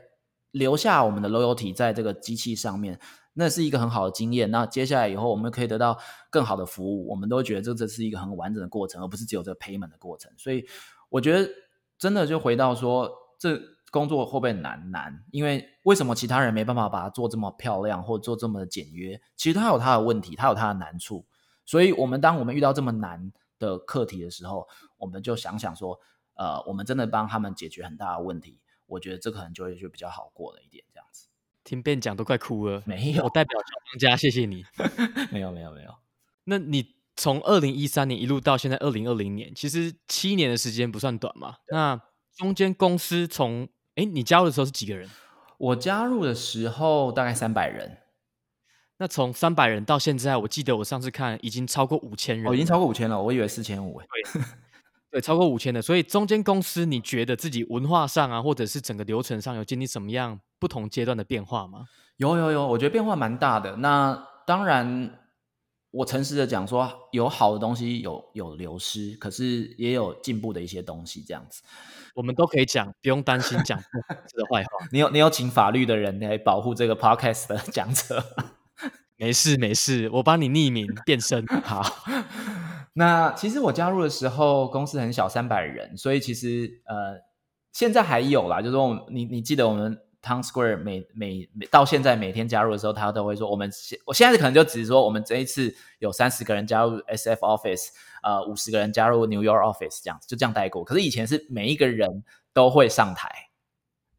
[0.52, 2.98] 留下我们的 Loyalty 在这个机器上面。
[3.36, 4.48] 那是一个很好的经验。
[4.52, 5.98] 那接下来以后，我们可以得到
[6.30, 7.08] 更好的服务。
[7.08, 10.30] 我们都觉得这这是一个很完整的过程，而不是只有这个 payment 的过程。
[10.38, 10.64] 所以，
[11.08, 11.50] 我觉得
[11.98, 13.60] 真的就回到说，这
[13.94, 14.90] 工作会不会难？
[14.90, 19.20] 难，因为为什么其他人没办法把它做这么漂亮，或做这么的简约？
[19.36, 21.24] 其实它有它的问题，它有它的难处。
[21.64, 24.66] 所以，我们当我们遇到这么难的课题的时候，
[24.98, 26.00] 我们就想想说，
[26.34, 28.60] 呃，我们真的帮他们解决很大的问题。
[28.86, 31.28] 我觉得这可能就会就比较好过了一点，这样子。
[31.62, 34.64] 听 Ben 讲都快哭了，没有，我代表小当家谢谢你。
[35.30, 35.94] 没有没有没有，
[36.44, 41.58] 那你从二零一三年一路到现在二零二零年，其实七年的时间不算短嘛？
[41.68, 42.00] 那
[42.36, 45.08] 中间公司从哎你加入的时候是几个人？
[45.58, 47.98] 我加入的时候大概三百人。
[48.98, 54.00] 那从三百人到现在，我记得我上次看已经超过五千人，哦，已经超过五千了，我以为四千五。
[54.00, 54.42] 对。
[55.10, 61.86] 对，超过五千的，所以中间公司你觉得自己文化上啊，或者是整个流程上有经历什么样不同阶段的变化吗？
[62.16, 63.76] 有有有，我觉得变化蛮大的。
[63.76, 65.18] 那当然，
[65.94, 71.62] 我诚实的讲说，有好的东西有有流失，可是也有进步的一些东西，这样子，
[72.14, 73.78] 我们都可以讲，不用担心讲
[74.26, 74.70] 这个坏话。
[74.90, 78.24] 你有你有请法律的人来保护这个 podcast 的讲者？
[79.16, 81.46] 没事没事，我帮你匿名变身。
[81.62, 81.82] 好，
[82.94, 87.20] 那其实我加入的时候公司很小，三百人，所以其实呃
[87.72, 89.98] 现在还有啦，就是说你你记得我们。
[90.24, 97.88] Town Square 每每每到现在每天加入的时候，他都会说我们现我现在可能就只是说我们这一次有三十个人加入 SF Office，
[98.22, 100.82] 呃五十个人加入 New York Office 这样子，就这样带过。
[100.82, 103.30] 可是以前是每一个人都会上台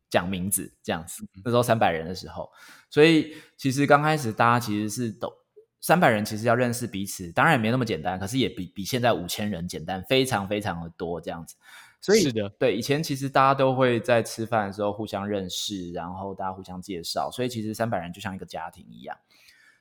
[0.10, 2.52] 讲名字这样子，那时候三百人的时候，
[2.90, 5.34] 所以其实刚开始大家其实是都
[5.82, 11.56] 三百人，其实要认识彼此，当然也没那么简单，可是也比比现在五千人简单非常非常的多这样子。
[12.02, 19.18] 所以是的，对，以前其实大家都会在吃饭的时候互相认识，然后大家互相介绍，所以其实三百人就像一个家庭一样。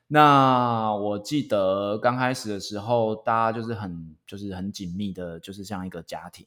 [0.07, 6.47] 那我记得刚开始的时候，大家就是很就是很紧密的，就是像一个家庭。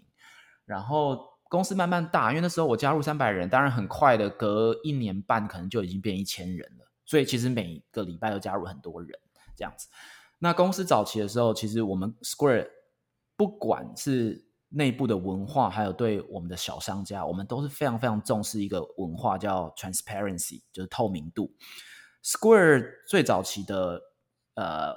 [0.66, 6.86] 然后公司慢慢大，因为那时候我加入三百人，当然很快的，隔一年半可能就已经变一千人了。
[7.06, 9.18] 所以其实每个礼拜都加入很多人
[9.56, 9.88] 这样子。
[10.40, 12.68] 那公司早期的时候，其实我们 Square
[13.36, 21.54] 不管是内部的文化，还有对我们的小商家，我们都是非常非常重视一个文化，叫 transparency，就是透明度。
[22.24, 24.02] Square 最早期的
[24.56, 24.94] 呃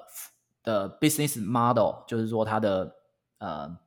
[0.64, 2.92] 的 business model，就是说它的
[3.38, 3.78] 呃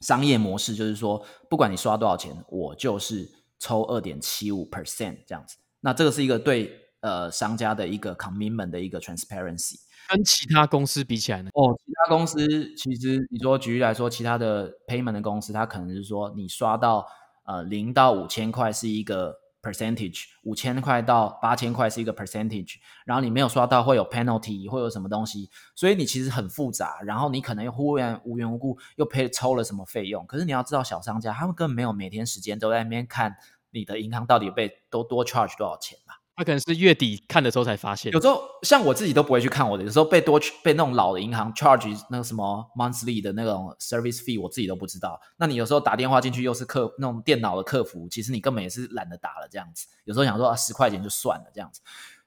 [0.00, 3.28] 商业模式，就是说不管你刷多少钱，我就是
[3.58, 5.56] 抽二点七五 percent 这样子。
[5.80, 9.80] 那这个是一个对呃商家的一个 commitment 的一个 transparency。
[10.08, 11.50] 跟其他公司比起来呢？
[11.54, 12.38] 哦，其他公司
[12.74, 17.06] 其实你说举例来说，其他的 payment 的公司，它可能是说你刷到
[17.44, 30.24] 呃零到五千块是一个 percentage，五千块到八千块是一个 percentage，然后你没有刷到会有 penalty，会有什么东西，所以你其实很复杂，然后你可能又忽然无缘无故又赔抽了什么费用。
[30.26, 33.36] 可是你要知道，小商家他们根本没有每天时间都在那边看
[33.70, 36.14] 你的银行到底被都多 charge 多少钱嘛。
[36.38, 45.20] 他可能是月底看的时候才发现，有时候像我自己都不会去看我的，有时候被多被那种老的银行 charge 那个什么 monthly 的那种 service fee，我自己都不知道。
[45.36, 49.88] 那你有时候打电话进去又是客那种电脑的客服，其实你根本也是懒得打了这样子。
[50.04, 51.80] 有时候想说啊，十块钱就算了这样子。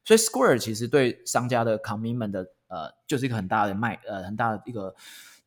[0.04, 4.94] 所以 Square 其实对商家的 commitment 的呃，就是一个很大的卖呃很大的一个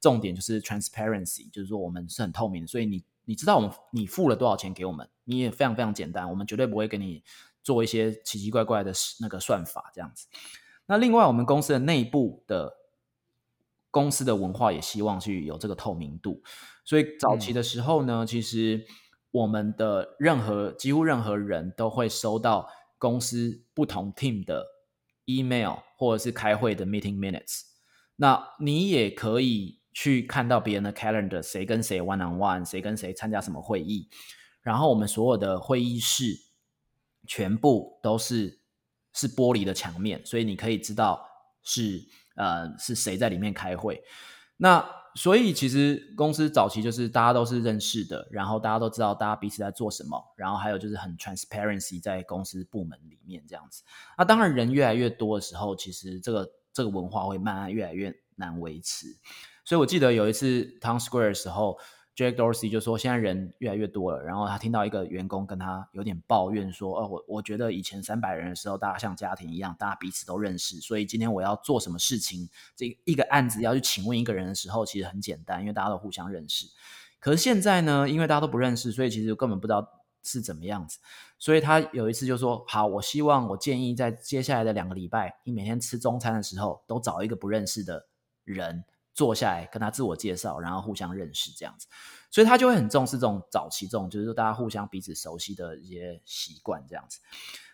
[0.00, 7.22] 重点，就是 transparency，就是说我们是很透明的，所以你你知道我们你付了多少钱给我们，你也非常非常简单，我们绝对不会给你。
[7.64, 10.28] 做一些奇奇怪怪的那个算法这样子。
[10.86, 12.76] 那另外，我们公司的内部的
[13.90, 16.42] 公司的文化也希望去有这个透明度。
[16.84, 18.84] 所以早期的时候呢，嗯、其实
[19.30, 24.66] 我们的任何几乎任何人都会收到公司不同 team 的
[25.24, 27.62] email 或者是开会的 meeting minutes。
[28.16, 34.10] 那你也可以去看到别人的 calendar，谁跟谁 one on one，谁跟谁参加什么会议。
[34.60, 36.44] 然后我们所有的会议室。
[37.26, 38.60] 全部都是
[39.12, 41.26] 是玻璃的墙面，所以你可以知道
[41.62, 42.02] 是
[42.36, 44.02] 呃是谁在里面开会。
[44.56, 44.84] 那
[45.14, 53.82] 所以其实公司早期就是大家都是认识的，然后大家都知道大家彼此在做什么，然后还有就是很 transparency 在公司部门里面这样子。
[54.18, 59.06] 那当然人越来越多的时候，其实这个这个文化会慢慢越来越难维持。
[59.64, 61.78] 所以我记得有一次 Town Square 的时候。
[62.16, 76.66] Jack Dorsey 就说：“现在人越来越多了，然后他听到一个员工跟他有点抱怨说：‘哦，我我觉得以前三百人的时候，大家像家庭一样，大家彼此都认识，所以今天我要做什么事情，这一个案子要去请问一个人的时候，其实很简单，因为大家都互相认识。
[77.18, 79.84] 可是现在呢，因为大家都不认识，所以其实根本不知道
[80.22, 81.00] 是怎么样子。
[81.40, 88.06] 所以他有一次就说：‘好，我希望我建议在接下来的两个礼拜，你每天吃中餐的时候，都找一个不认识的
[88.44, 91.86] 人。’”坐下来跟他自我介绍，然后互相认识这样子，
[92.30, 97.20] 所以他就会很重视这种早期这种，就是说大家互相彼此熟悉的一些习惯这样子。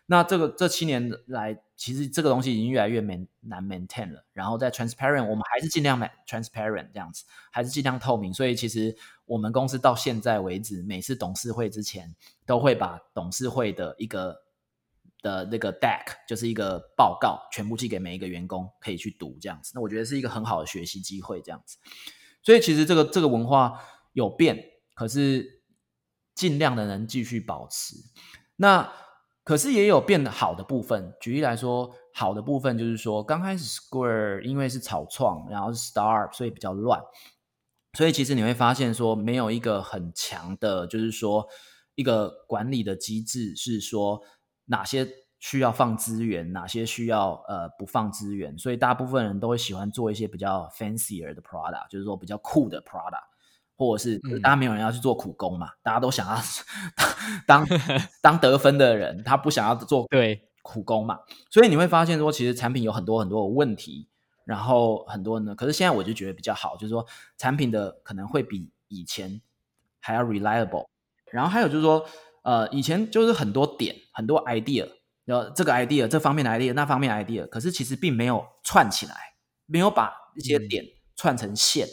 [0.04, 4.24] 那这个这七年来，其实这个东西已经越来越难 maintain 了。
[4.32, 5.98] 然后在 transparent，我们还是尽量
[6.28, 8.34] transparent 这样子，还是尽量透明。
[8.34, 14.42] 所以其实我们公司到现在为止，每次董事会之前都会把董事会的一个。
[15.22, 19.72] 的那个 deck 就是一个报告，全部寄给每一个员工可以去读，这样子。
[19.74, 21.76] 那我觉得是一个很好的学习机会，这样子。
[22.42, 23.80] 所以其实这个这个文化
[24.14, 25.62] 有变，可是
[26.34, 27.96] 尽量的能继续保持。
[28.56, 28.90] 那
[29.44, 31.14] 可是也有变得好的部分。
[31.20, 36.98] 举例来说，好的部分就是说，刚开始 Square 因为是草创，然后是 Star，所以比较乱。
[37.98, 41.46] 所以其实你会发现说，没有一个很强的，就是说
[41.94, 44.22] 一个管理的机制，是说。
[44.70, 45.08] 哪些
[45.40, 53.24] 需要放资源，哪些需要呃不放资源，所以大部分人都会喜欢做一些比较 fancier 的 product，就是说比较酷的 product，
[53.76, 56.36] 或者是大家没有人要去做苦工嘛，嗯、大家都想要
[57.48, 57.66] 当
[58.22, 60.46] 当得分的人，他不想要做对。
[60.62, 61.18] 苦工嘛，
[61.50, 64.06] 所以你会发现说，其实产品有很多很多的问题，
[64.44, 67.04] 然后很多呢，可是现在我就觉得比较好，就是说
[67.38, 69.40] 产品的可能会比以前
[69.98, 70.86] 还要 reliable，
[71.32, 72.06] 然后还有就是说。
[72.42, 74.86] 呃，以前就是很多点，很多 idea，
[75.24, 79.14] 然后这个 idea 这方面的 idea，那方面的 idea，可是其实并没有串起来，
[79.64, 80.84] 没有把一些点
[81.16, 81.86] 串成线。
[81.86, 81.90] 嗯、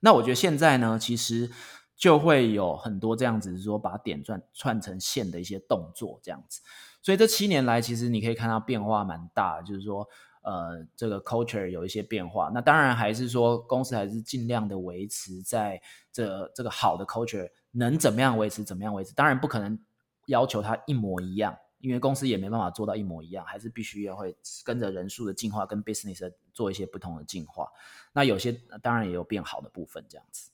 [0.00, 1.50] 那我觉得现在呢，其实
[1.96, 6.60] 就会有很多这样子说把点串串成线的一些动作，这样子。
[7.00, 10.06] 所以这七年来，其实你可以看到变化蛮大，就是说，
[10.42, 12.50] 呃，这个 culture 有一些变化。
[12.52, 15.80] 那当然还是说，公司还是尽量的维持在
[16.12, 19.14] 这这个好的 culture，能怎么样维持怎么样维持。
[19.14, 19.78] 当然不可能。
[20.26, 27.66] 要求它一模一样，因为公司也没办法做到一模一样，还是必须要会跟着人数的进化，跟 business 做一些不同的进化。
[28.12, 30.50] 那有些当然也有变好的部分，这样子。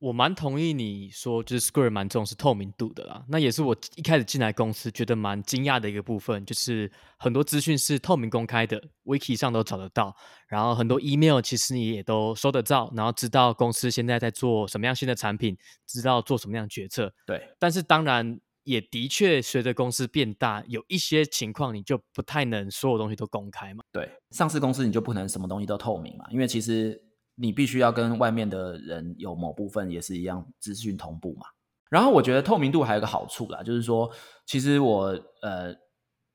[0.00, 3.24] 我蛮同意你说，就是 Square 蛮重视透明度的啦。
[3.28, 10.16] 那也是我一开始进来公司觉得蛮惊讶的一个部分，就是很多资讯是透明公开的，Wiki 上都找得到，
[10.48, 17.14] 然后很多 email 其实你也都收得到，然后知道公司现在在做什么样新的产品，知道做什么样的决策。
[17.24, 18.40] 对，但是当然。
[18.64, 23.82] 也的确，随着公司变大，有一些情况你就不太能所有东西都公开嘛。
[23.92, 27.00] 对，上市公司你就不能什么东西都透明嘛，因为其实
[27.34, 31.46] 你必须要跟外面的人有某部分也是一样资讯同步嘛。
[31.90, 34.10] 然后我觉得透明度还有一个好处啦，就是说，
[34.46, 35.08] 其实我
[35.42, 35.74] 呃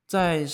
[0.07, 0.45] 在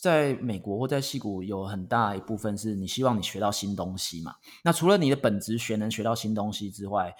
[0.00, 4.34] 在美国或在矽谷有很大一部分是你希望你学到新东西嘛。
[4.62, 7.12] 那除了你的本职学能学到新东西之外，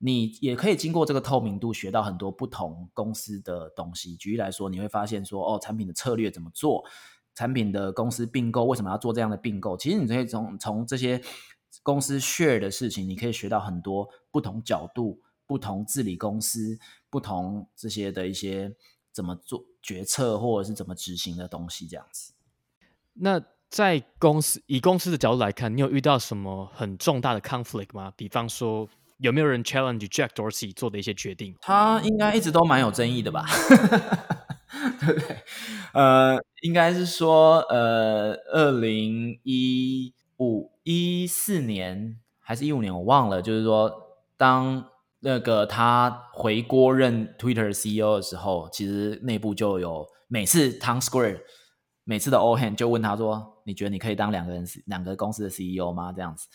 [0.00, 4.14] 你也可以经过这个透明度学到很多不同公司的东西。
[4.14, 6.84] 举例来说，你会发现说，哦，产品的策略怎么做？
[7.34, 9.76] 产品的公司并购为什么要做这样的并购？
[9.76, 11.20] 其实你可以从从这些
[11.82, 16.78] 公司 share 的事情，你可以学到很多不同角度、不同治理公司、
[17.10, 18.72] 不同这些的一些
[19.12, 21.88] 怎么做决策或者是怎么执行的东西。
[21.88, 22.34] 这样子。
[23.14, 28.12] 那在公司以公司的角度来看，你有遇到什么很重大的 conflict 吗？
[28.16, 28.88] 比方说。
[29.18, 31.56] 有没有人 challenge Jack Dorsey 做的一些决定？
[31.60, 33.44] 他应该一直都蛮有争议的吧？
[35.00, 35.36] 对不对？
[35.92, 43.42] 呃，应该是说，呃，二零一五一四年还是一五年，我忘了。
[43.42, 43.90] 就是说，
[44.36, 44.84] 当
[45.20, 51.40] 那个他回锅任 Twitter CEO 的时候，其实内部就有每次 Tom Square
[52.04, 56.46] 每次的 all hand 就问他说：“你觉得你可以当两个人两个公司的 CEO 吗？”这样子。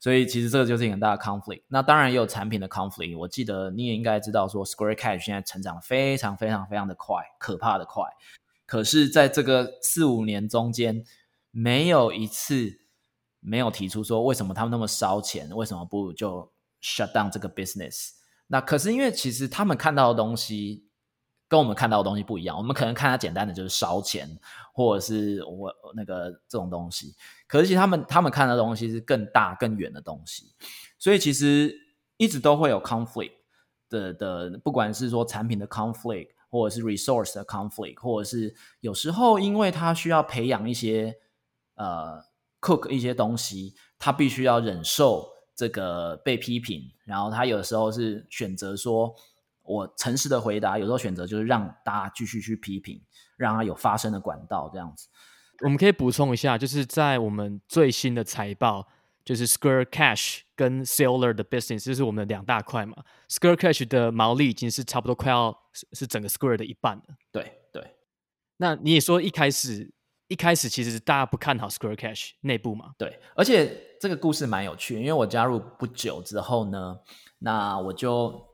[0.00, 1.62] 所以其实这个就是一个很大的 conflict。
[1.68, 3.16] 那当然也有产品的 conflict。
[3.18, 8.04] 我记得你也应该知道，说 Square Cash 现在成长非常非常非常的快，可怕的快。
[8.64, 11.04] 可是在这个四五年中间，
[11.50, 12.80] 没有一次
[13.40, 16.50] 没有提出说为什么他们那么烧钱，为什么不就
[16.82, 18.12] shut down 这个 business？
[18.46, 20.88] 那可是因为其实他们看到的东西
[21.50, 22.56] 跟我们看到的东西不一样。
[22.56, 24.38] 我们可能看它简单的就是烧钱，
[24.72, 27.16] 或者是我那个这种东西。
[27.48, 30.54] 可是其实他们他们看的东西是更大更远的东西，
[30.96, 31.74] 所以其实
[32.16, 33.32] 一直都会有 conflict
[33.88, 41.12] 的的，不管是说产品的 conflict，或者是 resource 的 conflict，或者是有时候因为他需要培养一些
[41.74, 42.22] 呃
[42.60, 49.12] cook 一些东西，他必须要忍受这个被批评，然后他有时候是选择说
[49.70, 53.00] 我诚实的回答，有时候选择就是让大家继续去批评，
[53.36, 55.08] 让他有发声的管道这样子。
[55.62, 58.88] 我们可以补充一下，就是在我们最新的财报，
[59.24, 62.96] 就是 Square Cash 跟 Seller 的 business，这是我们的两大块嘛。
[63.28, 65.56] Square Cash 的毛利已经是差不多快要
[65.92, 67.04] 是整个 Square 的一半了。
[67.30, 67.94] 对对。
[68.56, 69.92] 那你也说一开始
[70.26, 72.92] 一开始其实大家不看好 Square Cash 内部嘛？
[72.98, 73.20] 对。
[73.36, 76.98] 而且这个故事蛮有趣，因为我加入不久之后呢，
[77.38, 78.49] 那我就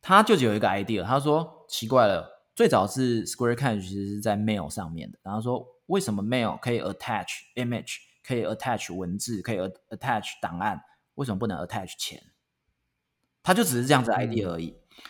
[0.00, 5.66] 他就有一个 idea，他说奇怪了，最早是 Square Cash 其实是在 Mail 上面的，然后说。
[5.88, 10.78] 为什么 mail 可以 attach image，可以 attach 文字，可以 attach 档案？
[11.14, 12.22] 为什么不能 attach 钱？
[13.42, 14.68] 他就只是这样子 idea 而已。
[14.68, 15.02] 嗯、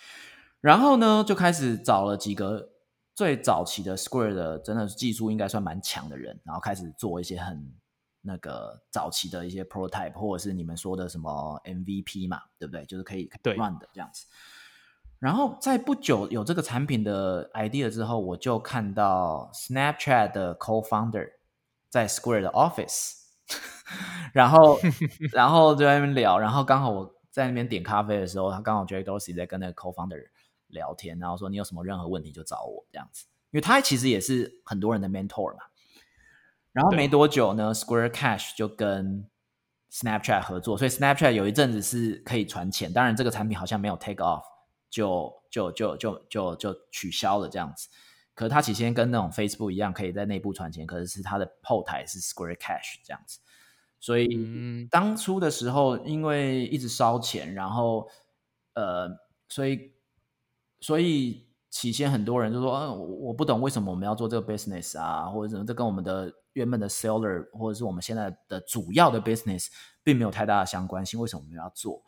[0.61, 2.75] 然后呢，就开始找了几个
[3.13, 7.75] 最早期的 Square 的，真的是技术应该算蛮强的人，然后开始做一些很
[8.21, 12.85] 那个早期的一些 prototype，或者是你们说的什么 MVP 嘛，对不对？
[12.85, 14.27] 就是可以 run 的这样子。
[15.19, 21.31] 然后在不久有这个产品的 idea 之后，我就看到 Snapchat 的 co-founder
[21.91, 23.15] 在 Square 的 office，
[24.33, 24.79] 然后
[25.33, 30.23] 然后就在那边聊，然后刚好我在那边点咖啡的时候，他刚好 Jack Dorsey 在跟那个 co-founder
[30.69, 33.27] 聊天，然后说你有什么任何问题就找我这样子。
[33.51, 35.63] 因为他其实也是很多人的 mentor 嘛。
[36.73, 39.27] 然后没多久呢，Square Cash 就跟
[39.91, 44.43] Snapchat 合作，所以 Snapchat 有一阵子是可以传钱，当然这个产品好像没有 take off，
[44.91, 47.89] 就就就就就就取消了这样子。
[48.35, 53.41] 可是它起先跟那种 Facebook 一样，可以在内部传钱，可是是它的后台是 Square Cash 这样子。
[54.01, 58.09] 所以当初的时候，因为一直烧钱，然后
[58.75, 59.09] 呃，
[59.49, 59.93] 所以
[60.81, 69.67] 所以起先很多人就说，嗯，我不懂为什么我们要做这个 business 啊，或者什么，这跟我们的原本的 seller 或者是我们现在的主要的 business
[70.05, 72.05] 并没有太大的相关性，为什么我们要做？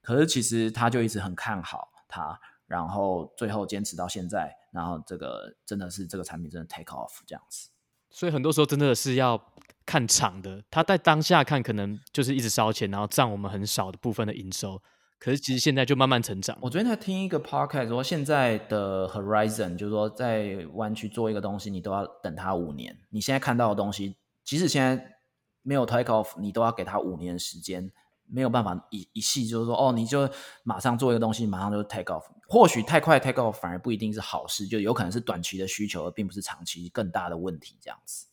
[0.00, 7.70] 可是其实他就一直很看好他，然后最后坚持到现在，然后这个真的是这个产品真的 take off 这样子。
[8.10, 9.40] 所以很多时候真的是要
[9.84, 14.80] 看场的，他在当下看可能就是一直烧钱，然后占我们很少的部分的营收。
[15.18, 16.56] 可是其实现在就慢慢成长。
[16.60, 22.94] 我昨天在听一个 podcast 说，现在的 horizon 就是说在湾区做一个东西，你都要等它五年。
[23.10, 25.16] 你现在看到的东西，即使现在
[25.62, 27.90] 没有 take off，你都要给它五年时间，
[28.28, 30.28] 没有办法一一系就是说哦，你就
[30.62, 32.24] 马上做一个东西，马上就 take off。
[32.48, 38.26] 或许太快 take off 反而不一定是好事，就有可能是短期的需求，而并不是长期更大的问题这样子。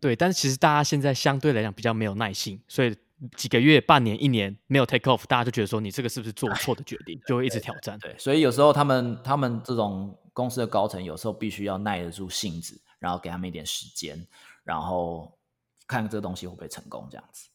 [0.00, 2.96] 对，但是其实大家现在相对来讲比较没有耐性，所以
[3.36, 7.98] 几个月、半年、一年没有 take off，大家就觉得说你这个是不是做错的决定，就会一直挑战。
[8.00, 14.26] 对，对，所以有时候他们他们这种公司的高层有时候必须要耐得住性子，然后给他们一点时间，
[14.64, 15.38] 然后
[15.86, 17.48] 看这个东西会不会成功这样子。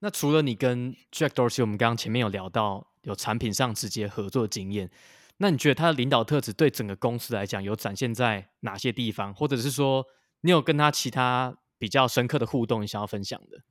[0.00, 4.90] 那除了你跟 Jack Dorsey，我们刚刚前面有聊到有产品上直接合作的经验，
[5.38, 9.32] 那你觉得他的领导特质对整个公司来讲有展现在哪些地方？
[9.34, 10.04] 或者是说
[10.42, 13.62] 你有跟他其他比较深刻的互动，你想要分享的？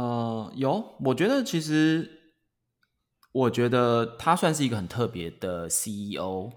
[0.00, 2.34] 呃，有，我觉得其实
[3.32, 6.52] 我觉得他算是一个很特别的 CEO，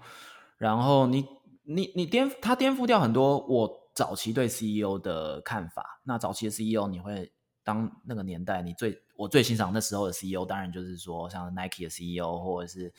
[0.56, 1.26] 然后你
[1.64, 6.00] 你你颠他颠覆掉很多我早期对 CEO 的看法。
[6.04, 7.32] 那早期的 CEO 你会。
[7.68, 12.90] 当那个年代，你最我最欣赏那时候的 CEO，当然就是说像 Nike 的 CEO 或者是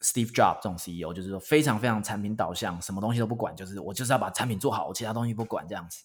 [0.00, 6.02] Steve Jobs 这种 CEO，就是说非常非常产品导向，什么东西都不管，就是我就是要把产品做好，我其他东西不管这样子。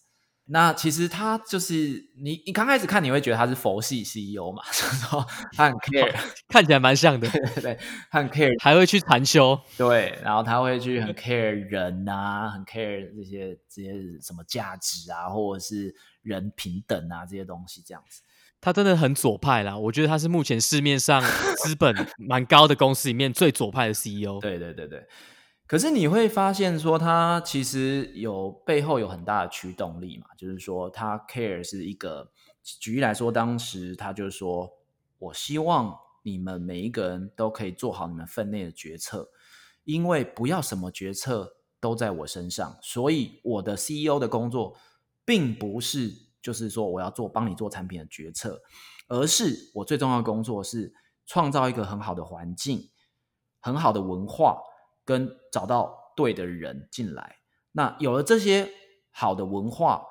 [0.47, 6.15] 那其实他就是你，你刚开始看你会觉得他是佛系 CEO 嘛， 就是说他很 care，
[6.47, 7.79] 看起来蛮像的，对对对，
[8.11, 15.95] 他很 care，还会去禅修，对，然后他会去很 care 人啊，很 care 这些这些什么价值啊，或者是。
[16.25, 18.21] 人平等啊，这些东西这样子，
[18.59, 19.77] 他真的很左派啦。
[19.77, 21.21] 我觉得他是目前市面上
[21.63, 24.39] 资本蛮高的公司里面最左派的 CEO。
[24.41, 25.05] 对对对对。
[25.67, 32.31] 可是你会发现说，他其实有背后有很大的驱动力嘛，就是说他 care 是一个，
[32.79, 34.71] 举例来说，当时他就说，
[35.17, 39.29] 我希望你们每一个人都可以做好你们分内的决策，
[39.83, 44.75] 因为不要什么决策都在我身上，所以我的 CEO 的工作。
[45.25, 48.61] 并不是就是说我要做帮你做产品的决策，
[49.07, 50.93] 而是我最重要的工作是
[51.25, 52.91] 创造一个很好的环境、
[53.59, 54.61] 很好的文化，
[55.03, 57.37] 跟找到对的人进来。
[57.71, 58.69] 那有了这些
[59.09, 60.05] 好的文化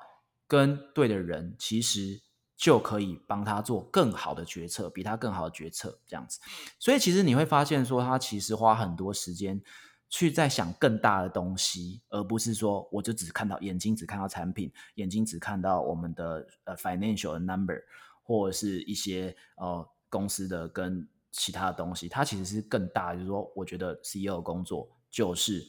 [0.47, 2.21] 跟对的人，其实
[2.57, 6.39] 就可以帮他做更好的决策，比他更好的决策这样子。
[6.77, 9.61] 所以其实你会发现说，他其实花很多时间。
[10.07, 17.75] 去在想更大的东西，而不是说我就只看到眼睛只看到产品，眼睛只看到我们的呃 financial number
[18.23, 23.13] 或者是一些呃公司的跟其他的东西，它其实是更大。
[23.13, 25.65] 就是说，我觉得 CEO 工作就是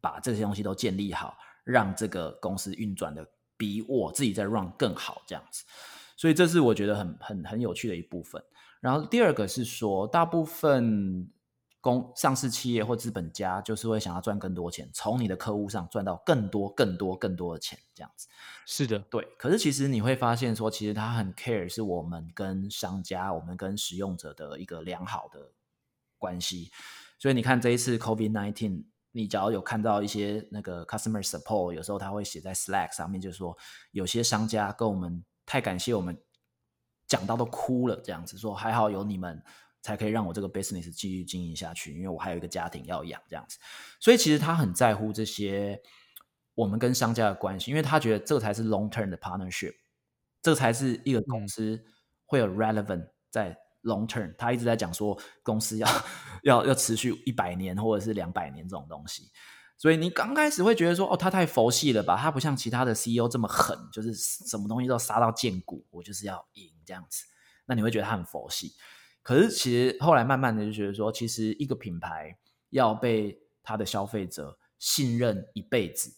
[0.00, 3.26] 把这些东西都建立好，让这个公司运转的
[3.58, 5.64] 比我自己在 run 更好这样子。
[6.16, 8.42] 所以这是我觉得很很很有趣的一部分。
[8.80, 11.30] 然后第二个是说，大部分。
[11.80, 18.28] 公上市企业或资本家就是会想要赚更多钱，从你的客户上赚到更多、更多、更多的钱，这样子。
[18.66, 19.26] 是的，对。
[19.38, 25.52] 可是其实你会发现说，其实他很 care 是我们跟商家、我们跟使用者的一个良好的
[26.18, 26.70] 关系。
[27.18, 33.56] 所以你看这一次 COVID-19，你只要有看到一些那个 customer support，有时候他会写在 Slack 上面，就是说
[33.92, 36.20] 有些商家跟我们太感谢我们，
[37.06, 39.42] 讲到都哭了，这样子说还好有你们。
[39.82, 43.58] 才可以让我这个 business 继续经营下去，因为我还有一个家庭要养，这样子。
[43.98, 45.80] 所以其实他很在乎这些
[46.54, 49.74] 我们跟商家的关系，因为他觉得这才是 long term 的 partnership，
[50.42, 51.82] 这才是一个公司
[52.26, 54.34] 会有 relevant 在 long term。
[54.36, 55.88] 他一直在讲说公司要
[56.42, 59.30] 要要持续一百年或者是两百年这种东西。
[59.78, 62.14] 所以你刚开始会觉得说，哦，他太佛系了吧？
[62.14, 67.24] 他不像其他的 CEO 这么狠，就是什么东西都杀到见骨，我就是要赢这样子。
[67.64, 68.74] 那你会觉得他很佛系。
[69.22, 72.36] 可是，其实后来慢慢的就觉得说，其实一个品牌
[72.70, 76.14] 要被他的消费者信任一辈子，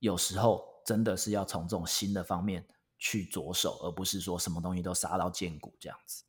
[0.00, 2.66] 有时候真的是要从这种新的方面
[2.98, 6.24] 去着手，而不是说什么东西都杀到见骨这样子。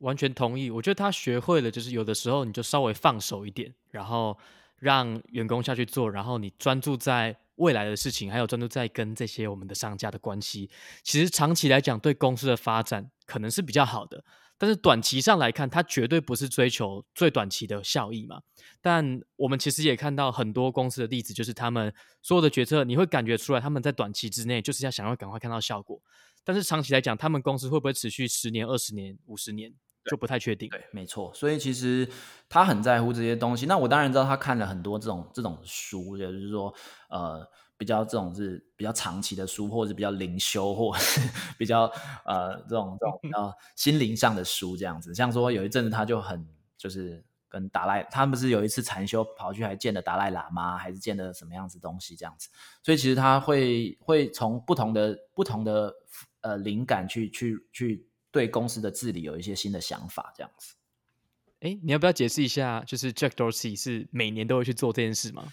[0.00, 4.38] 完全同意，我觉得他学会了，就是有的时候你就稍微放手一点，然后
[4.78, 10.70] 让员工下去做，然后你专注在未来的事情，还有专注在跟这些我们的商家的关系。
[11.02, 14.24] 其实长期来讲，对公司的发展可能是比较好的，
[14.60, 18.42] 但是短期上来看，它绝对不是追求最短期的效益嘛。
[18.82, 21.90] 但我们其实也看到很多公司的例子，就是他们
[22.20, 25.98] 所有的决策，你会感觉出来他们在短期之内就是要想要赶快看到效果，
[26.44, 29.72] 但是长期来讲，他们公司会不会持续十年、二十年、五十年？
[30.10, 30.68] 就不太确定。
[30.70, 31.32] 对，没错。
[31.34, 32.08] 所以其实
[32.48, 33.66] 他很在乎这些东西。
[33.66, 36.74] 那我当然知道他看了很多这种这种书，就是说，
[37.10, 37.46] 呃，
[37.80, 41.20] 比较这种是比较长期的书，或者是比较灵修，或者是
[41.56, 41.90] 比较
[42.26, 45.14] 呃这种这种呃心灵上的书这样子。
[45.14, 52.50] 像说有一阵子他就很就是跟达赖，他不是有一次禅修跑去还见了达赖喇嘛，还是见了什么样子东西这样子。
[52.82, 55.94] 所以其实他会会从不同的不同的
[56.42, 58.06] 呃灵感去去去。
[58.32, 60.76] 对公司的治理有一些新的想法，这样子。
[61.62, 62.80] 哎，你要不要解释一下？
[62.86, 65.48] 就是 Jack Dorsey 是每年都会去做这件事吗？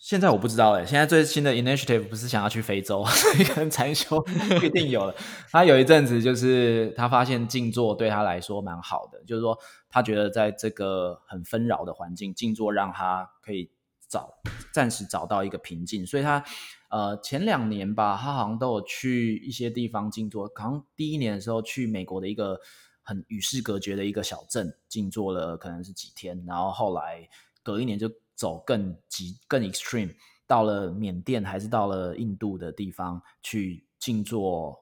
[0.00, 0.84] 现在我不知道哎。
[0.84, 4.18] 现在最新的 initiative 不是想要去非洲， 所以可能禅修
[4.58, 5.14] 不一定有了。
[5.50, 9.56] 他有一阵子就是他发现静坐对他来说蛮好的，就是说
[9.88, 13.70] 他觉得在这个很纷扰的环境，静坐让他可以
[14.08, 14.34] 找
[14.72, 16.42] 暂时找到一个平静，所以他。
[16.92, 20.50] 呃，前两年吧，他好像都有去一些地方静坐。
[20.56, 22.58] 好像第一年的时候去美国的一个
[23.00, 26.44] 很与世隔绝的一个小镇静坐了，可能是几天。
[26.48, 27.28] 然后后来
[27.62, 28.10] 隔一年就
[28.40, 30.14] 走更极更 extreme，
[30.46, 34.80] 到了缅甸还是到了印度的地方去静坐，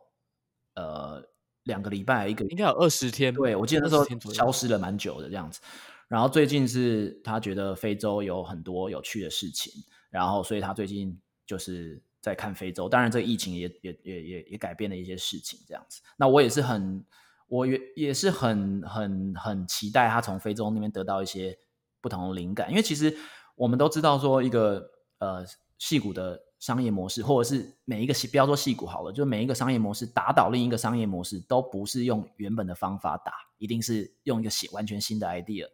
[0.77, 1.29] 呃，
[1.65, 3.35] 两个礼拜一个应该有二十天。
[3.35, 5.61] 对，我记得那时候消失了蛮久的这样子。
[6.07, 9.73] 然后最近是他觉得非洲有很多有趣的事情，
[10.11, 11.21] 然后所以他最近。
[11.49, 16.03] 就是在看非洲，当然这个疫情也也也也也改变了一些事情，这样子。
[16.19, 17.03] 那我也是很，
[17.47, 21.59] 我也也是很很很期待他从非洲那边得到一些
[22.03, 23.17] 不同的灵感，因为其实
[23.59, 25.45] 我们都知道说一个呃
[25.79, 35.67] 矽谷的商业模式，或者是每一个不要说矽谷好了，就每一个商业模式打倒另一个商业模式，都不是用原本的方法打，一定是用一个完全新的 idea。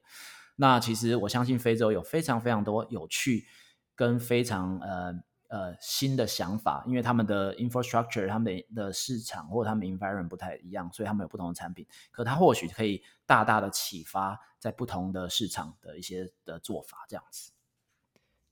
[0.57, 3.45] 那其实我相信非洲有非常非常多有趣
[3.95, 5.15] 跟非常呃。
[5.51, 11.87] 呃，新的想法，因为他们的 infrastructure、他们的市场或者他们 environment 不太一样，所以他们有不同的产品。
[12.11, 17.53] 可他或许可以大大的启发在不同的市场的一些的做法，这样子。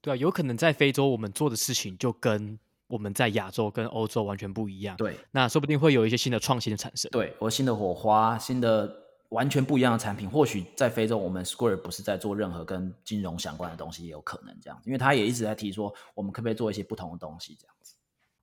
[0.02, 4.94] 对啊，有可能在非洲我们做的事情就跟我们在亚洲跟欧洲完全不一样。
[4.98, 7.10] 对，那说不定会有一些新的创新的产生。
[7.10, 8.98] 对，或新的火花，新的。
[9.32, 17.96] 完全不一样的产品，或许在非洲，我们 Square 不是在做任何跟金融相关的东西，也有可能这样，因为他也一直在提说，我们可不可以做一些不同的东西这样子。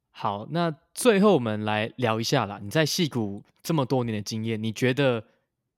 [0.09, 5.23] 好，那最后我们来聊一下啦，你在戏谷这么多年的经验，你觉得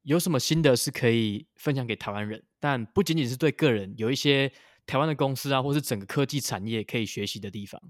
[0.04, 2.42] 有什么心得是可以分享给台湾人？
[2.58, 4.50] 但不仅仅是对个人，有一些
[4.86, 7.82] 台湾的公司啊，或是整个科技产业可以学习的地方。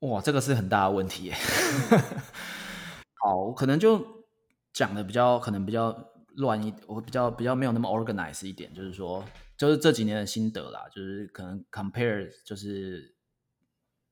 [0.00, 1.34] 哇，这个是很大的问题耶。
[3.24, 4.24] 好，我可能就
[4.72, 6.12] 讲的比较，可能比较。
[6.38, 9.24] 乱一，我比较比较没有那么 organized 一点，就是说，
[9.56, 13.16] 就是这几年的心得啦，就是可能 compare 就是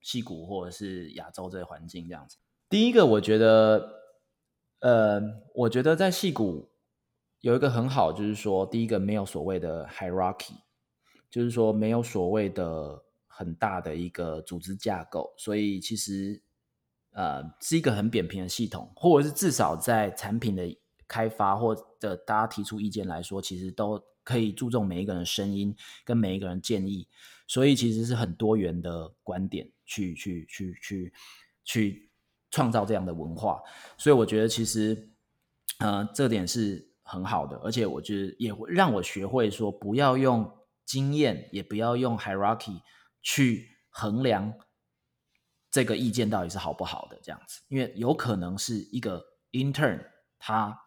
[0.00, 2.36] 戏谷或者是亚洲这个环境这样子。
[2.68, 3.88] 第一个，我觉得，
[4.80, 5.20] 呃，
[5.54, 6.72] 我觉得在戏谷
[7.42, 10.54] 有一个很好，就是说，第一个没有所谓的 hierarchy，
[11.30, 16.42] 就是说没有所谓的很大的一个组织架构，所以其实
[17.12, 20.76] 呃是一个很扁平的系统，或者是至少在产品的。
[21.08, 25.72] 开发或者大家提出意见来说，其实都可以注重每一个人的声音
[26.04, 27.06] 跟每一个人建议，
[27.46, 31.12] 所以其实是很多元的观点去去去去
[31.64, 32.10] 去
[32.50, 33.62] 创造这样的文化。
[33.96, 35.08] 所以我觉得其实
[35.78, 40.44] 呃这点是很好的，而且我觉得也会让我学会说不要用
[40.86, 42.80] 经验，也不要用 hierarchy
[43.20, 44.54] 去衡量
[45.70, 49.22] 这个意见到底是好不好的这样子，因为有可能是一个
[49.52, 50.02] intern
[50.38, 50.80] 他。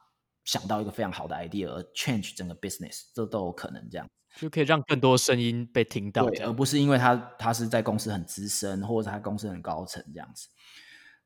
[0.45, 10.47] 想到一个非常好的 idea 而 change 整个 business，这都有可能这样，就可以让更多声音被听到，对，而不是因为他他是在公司很资深，或者他公司很高层这样子。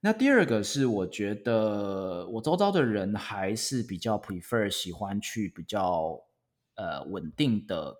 [0.01, 6.19] 那第二个是，我觉得我周遭的人还是比较 prefer 喜欢去比较
[6.75, 7.95] 呃稳定的，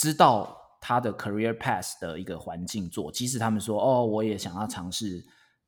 [0.00, 5.22] 知道他的 career path 的一个环境做，即使他们说哦，我也想要尝试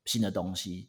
[0.06, 0.88] 新的东西。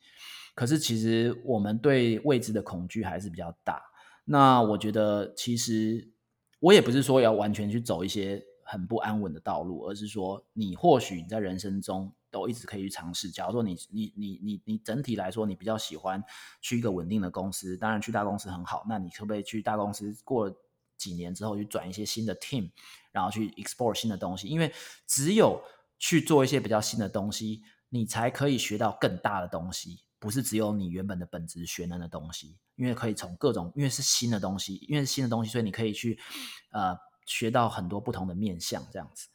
[0.56, 3.82] 可是，其实我们对未知的恐惧还是比较大。
[4.24, 6.10] 那我觉得，其实
[6.62, 13.30] 我也不是说要完全去走一些很不安稳的道路，而是说你或许你在人生中都一直可以去尝试。
[13.30, 16.24] 假如说你你你你你整体来说你比较喜欢
[16.62, 18.86] 去一个稳定的公司，当然去大公司很好。
[18.88, 20.50] 那你可不可以去大公司过
[20.98, 22.72] 几年之后去转一些新的 team，
[23.12, 24.48] 然后去 explore 新的东西？
[24.48, 24.74] 因为
[25.08, 25.62] 只有
[26.00, 32.58] 去做一些比较新的东西，你才可以学到更大的东西，不是只有你原本的本职学能的东西。
[32.76, 36.20] 因为可以从各种，因为是新的东西，因为是新的东西，所以你可以去
[36.72, 39.28] 呃学到很多不同的面向这样子。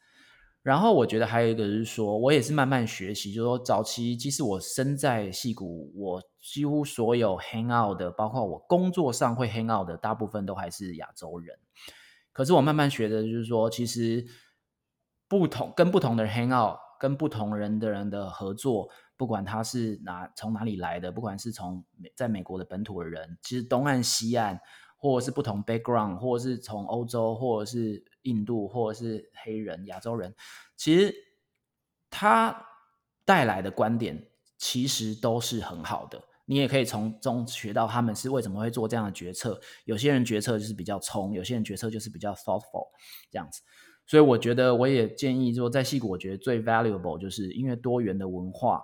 [0.68, 11.58] 然后我觉得还有一个是说，我也是慢慢学习，就是说早期即使我身在矽谷，我几乎所有 hang out 的，包括我工作上会 hang out 的，大部分都还是亚洲人。
[12.34, 14.22] 可是我慢慢学的就是说，其实
[15.26, 18.90] 不同跟不同的人 hang out，跟不同人的人的合作。
[19.16, 21.82] 不管他是哪从哪里来的，不管是从
[22.14, 24.60] 在美国的本土的人，其实东岸西岸，
[24.98, 30.34] 或者是不同 background，或者是从欧洲，或者是印度，或者是黑人、亚洲人，
[30.76, 31.14] 其实
[32.10, 32.66] 他
[33.24, 34.28] 带来的观点
[34.58, 36.22] 其实都是很好的。
[36.44, 39.60] 你也可以从中学到他们是为什么会做这样的决策。
[39.84, 42.88] 有些人决策就是比较冲，有些人决策就是比较 thoughtful
[43.30, 43.62] 这样子。
[44.06, 48.82] 所以我觉得，我也建议说，在戏谷，我觉得最 valuable 就是因为多元的文化。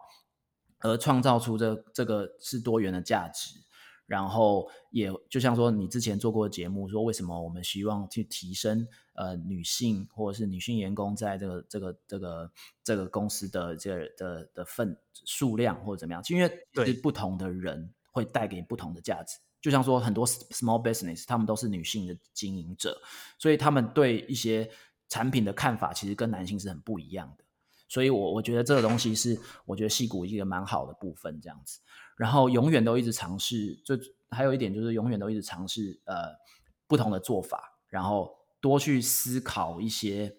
[0.81, 3.64] 而创造出这这个是多元的价值，
[4.07, 12.53] 然后也就像说你之前做过的节目，说为什么我们希望去提升呃女性或者是女性员工在这个这个这个
[12.83, 16.23] 这个公司的这个的的份数量或者怎么样？
[16.29, 19.39] 因为是不同的人会带给不同的价值。
[19.63, 23.01] 就像说很多 small business，他们都是女性的经营者，
[23.39, 24.71] 所以他们对一些
[25.09, 27.45] 产品的看法其实跟男性是很不一样的。
[27.89, 31.81] 所以我，我我觉得这个东西是我觉得戏骨一个蛮好的部分，这样子。
[32.17, 33.95] 然后永远都一直尝试，就
[34.31, 36.33] 还有一点就是永远都一直尝试呃
[36.87, 40.37] 不同的做法，然后多去思考一些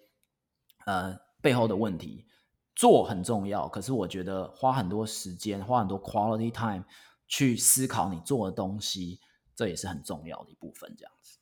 [0.86, 2.26] 呃背后的问题。
[2.74, 6.84] 做很重要，可是我觉得花很多时间，花很多 quality time
[7.26, 9.20] 去思考你做的东西，
[9.54, 11.38] 这也是很重要的一部分，这样子。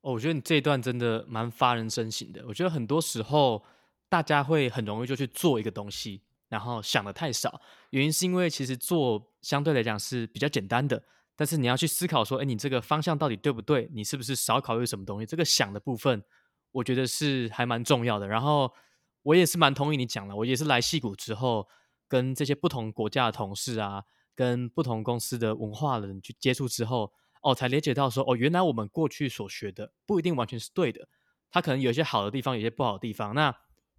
[0.00, 2.44] 哦，我觉得你这一段真的蛮发人深省的。
[2.48, 3.64] 我觉得很多时候。
[4.12, 6.20] 大家会很容易就去做一个东西，
[6.52, 7.62] 然后想的太少。
[7.88, 11.02] 原因是因为其实做相对来讲是比较简单的，
[11.34, 13.88] 但是你要去思考说，哎，你这个方向到底对不对？
[13.94, 15.24] 你是不是少考虑什么东西？
[15.24, 16.22] 这个想的部分，
[16.72, 18.28] 我觉得是还蛮重要的。
[18.28, 18.70] 然后
[19.22, 21.66] 我也是蛮同意你讲的，我也是来矽谷之后，
[22.06, 31.08] 跟这些不同国家的同事啊，跟不同公司的文化人去接触之后，哦，才了解到说，哦，原来我们过去所学的不一定完全是对的，
[31.50, 33.34] 它可能有些好的地方，有些不好的地方。
[33.34, 33.56] 那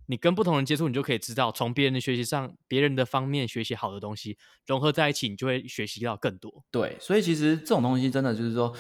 [0.08, 6.64] 你跟不同人接触，你就可以知道从别人的学习上，别人的方面学习好的东西融合在一起，你就会学习到更多。
[6.70, 8.74] 对，所以其实这种东西真的就是说，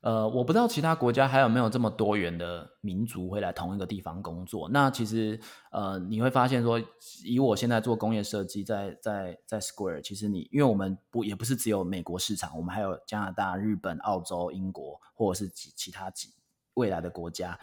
[0.00, 4.68] 呃，我不知道其他国家还有没有这么多元的民族会来同一个地方工作。
[4.68, 5.40] 那其实，
[5.72, 6.80] 呃，你会发现说，
[7.24, 16.28] 以我现在做工业设计，在在在 Square，其实你因为我们不也不是只有美国市场，我们还有加拿大、日本、澳洲、英国，或者是其其他几
[16.74, 17.58] 未来的国家。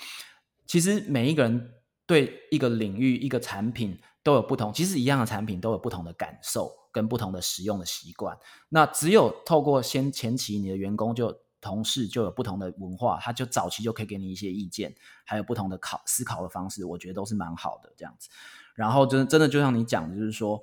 [0.66, 1.72] 其实每一个人。
[2.08, 8.36] 对一个领域、一个产品都有不同，其实一样的产品都有不同的感受跟不同的使用的习惯。
[8.70, 14.96] 那只有透过先前期你的员工就同事就有不同的文化，他就早期就可以给你一些意见，
[15.26, 18.30] 还有不同的考思考的方式，我觉得都是蛮好的这样子。
[18.74, 20.62] 然后真真的就像你讲的，就是说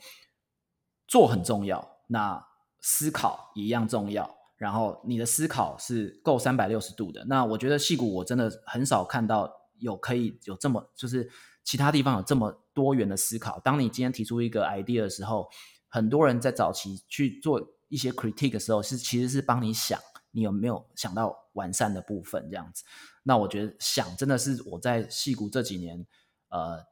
[1.06, 2.42] 做很重要，那
[2.80, 4.34] 思考也一样重要。
[4.56, 7.22] 然后你的思考是够三百六十度的。
[7.26, 9.63] 那我觉得戏骨我真的很少看到。
[9.78, 11.30] 有可以有这么，就是
[11.62, 13.58] 其他地方有这么多元的思考。
[13.60, 15.48] 当你今天提出一个 idea 的时候，
[15.88, 19.98] 很多人在早期去做一些 critique 的时候，是其实是帮你想，
[20.32, 22.84] 你有没有想到完善的部分这样子。
[23.22, 26.06] 那我觉得想真的是我在戏谷这几年，
[26.48, 26.84] 呃，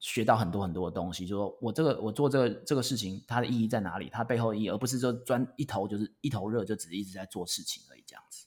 [0.00, 1.26] 学到很多很多的东西。
[1.26, 4.08] 就说我这个我做这个这个事情，它的意义在哪里？
[4.10, 8.46] 它背后意义，而不是说专一头就是一头热，就只是一直在做事情而已这样子。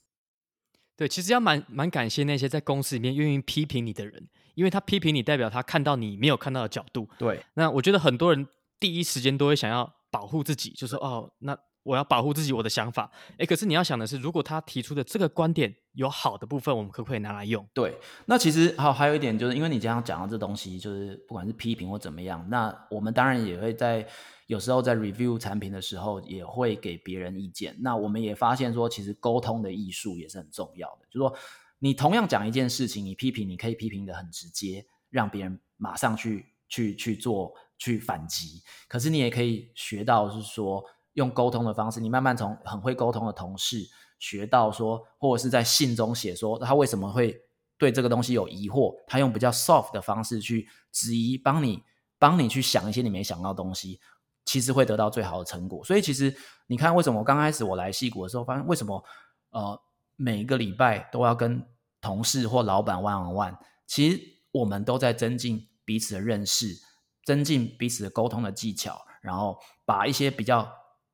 [1.00, 7.08] 对，其实要蛮蛮感谢那些在公司里面愿意批评你的人，因为他批评你，代表他看到你没有看到的角度。
[7.18, 8.46] 对，那我觉得很多人
[8.78, 13.10] 第一时间都会想要保护自己，就是说哦，那我要保护自己，我的想法。
[13.38, 17.66] 诶，可是你要想的是，如果他提出的这个观点有好的部分，我们可不可以拿来用？
[17.72, 24.06] 对，那其实好还有一点就是，因为你这样讲到这东西，就是不管是批评或怎么样，那我们当然也会在。
[24.46, 27.76] 有时候在 review 产品的时候，也会给别人意见。
[27.78, 31.06] 那我们也发现说，其实沟通的艺术也是很重要的。
[31.08, 31.32] 就是说，
[31.78, 38.60] 你同样讲一件事情，你批评，你可以批评得很直接，让别人马上去去去做去反击。
[38.88, 43.84] 可是你也可以学到，是说用沟通的方式，你慢慢从很会沟通的同事
[44.18, 47.40] 学到说，或者是在信中写说他为什么会
[47.76, 51.82] 对这个东西有疑惑，他用比较 soft 的方式去质疑，帮你
[52.18, 53.98] 帮你去想一些你没想到的东西，
[54.44, 55.82] 其实会得到最好的成果。
[55.84, 56.34] 所以其实
[56.66, 59.02] 你看，为什么我刚开始我来戏谷的时候，发现为什么
[59.50, 59.80] 呃
[60.16, 61.66] 每一个礼拜都要跟
[62.00, 64.20] 同事或老板 one on one，其实
[64.52, 66.78] 我们都在增进彼此的认识，
[67.24, 70.70] 增进彼此的沟通的技巧，然后把一些比较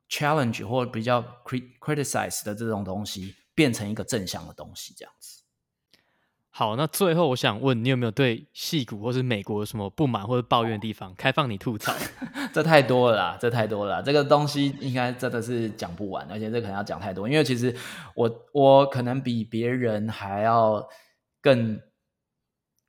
[0.08, 1.22] challenge 或比较
[1.80, 5.42] criticize 的这种东西变成一个正向的东西，这样子。
[6.50, 11.14] 好，那最后我想问你有没有对戏骨或是美国有什么不满或者抱怨的地方？
[11.14, 11.92] 开放你吐槽。
[12.54, 17.76] 这太多了啦，这太多了啦，这个东西应该真的是讲不完，而且这可能要讲太多，因为其实
[18.14, 20.88] 我我可能比别人还要
[21.42, 21.78] 更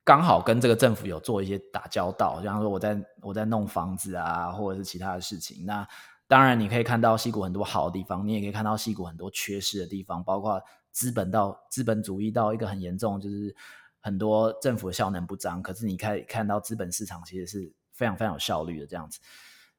[0.02, 5.66] 刚好跟这个政府有做一些打交道，比方说我在我在弄房子啊，或者是其他的事情。
[5.66, 5.86] 那
[6.28, 10.62] 当然你可以看到西谷很多好的地方，你也可以看到西谷很多缺失的地方，包括。
[10.90, 13.54] 资本到资本主义到一个很严重，就是
[14.00, 15.62] 很多政府的效能不彰。
[15.62, 19.20] 可是你可以看到资本市场其实是非常非常有效率的，这样子，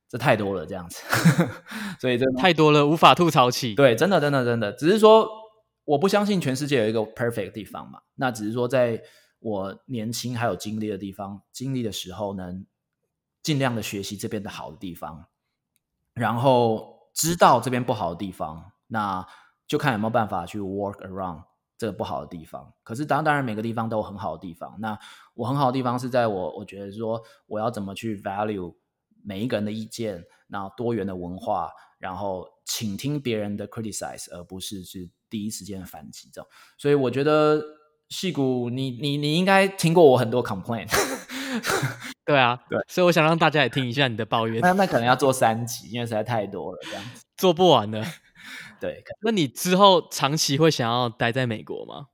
[0.08, 1.04] 这太多了，这样子，
[2.00, 3.76] 所以这太多了，无法吐槽起。
[3.76, 5.28] 对，真的，真的，真的，只是说
[5.84, 8.00] 我不相信全世界有一个 perfect 的地方嘛。
[8.16, 9.02] 那只是说，在
[9.40, 12.66] 我年轻还有经历的地方，经历的时候能，
[13.44, 15.26] 尽量的学习这边的好的地方，
[16.20, 19.26] 然后知道这边不好的地方，那。
[19.70, 21.44] 就看有没有办法去 work around
[21.78, 22.74] 这个不好的地方。
[22.82, 24.76] 可是当当然每个地方都有很好的地方。
[24.80, 24.98] 那
[25.36, 28.74] 我很好的地方是在我我觉得说我要怎么去 value
[29.24, 36.50] 每一个人的意见，然后多元的文化，然后倾听别人的 criticize，而不是是第一时间反击这种。
[36.76, 37.64] 所以我觉得
[38.10, 40.90] 矽谷，你你你应该听过我很多 complaint。
[42.30, 44.62] 对啊，对，所以我想让大家也听一下你的抱怨。
[44.62, 48.06] 那那可能要做三集，因为实在太多了，这样子 做不完的。
[48.80, 52.06] 对，那你之后长期会想要待在美国吗？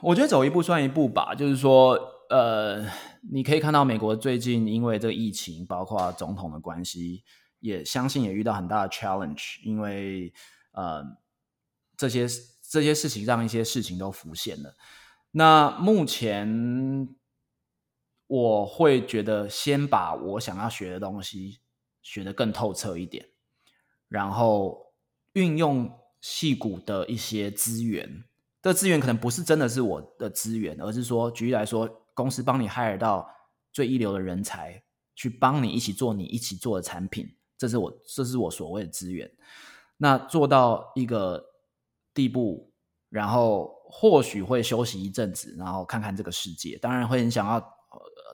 [0.00, 2.00] 我觉得走一步算一步吧，就是说，
[2.30, 2.82] 呃，
[3.30, 7.22] 你可以看到美国最近因为这个疫情，包括总统的关系，
[7.60, 10.32] 也相信也遇到很大的 challenge，因为
[10.72, 11.04] 呃，
[11.98, 12.26] 这些
[12.70, 14.74] 这些事情让一些事情都浮现了。
[15.32, 17.06] 那目前
[18.28, 21.58] 我会觉得，先把我想要学的东西
[22.00, 23.26] 学得更透彻一点，
[24.08, 24.92] 然后
[25.32, 25.92] 运用。
[26.20, 28.24] 戏骨的一些资源，
[28.60, 33.30] 这资源可能不是真的是我的资源，而是说，举例来说，公司帮你 hire 到
[33.72, 34.82] 最一流的人才，
[35.14, 39.30] 去帮你一起做你一起做的产品，这是我这是我所谓的资源。
[39.96, 41.50] 那做到一个
[42.12, 42.72] 地步，
[43.10, 47.77] 然后或许会休息一阵子，然后看看这个世界，当然会很想要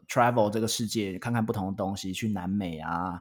[0.08, 3.20] travel 这个世界，看看不同的东西，去南美啊。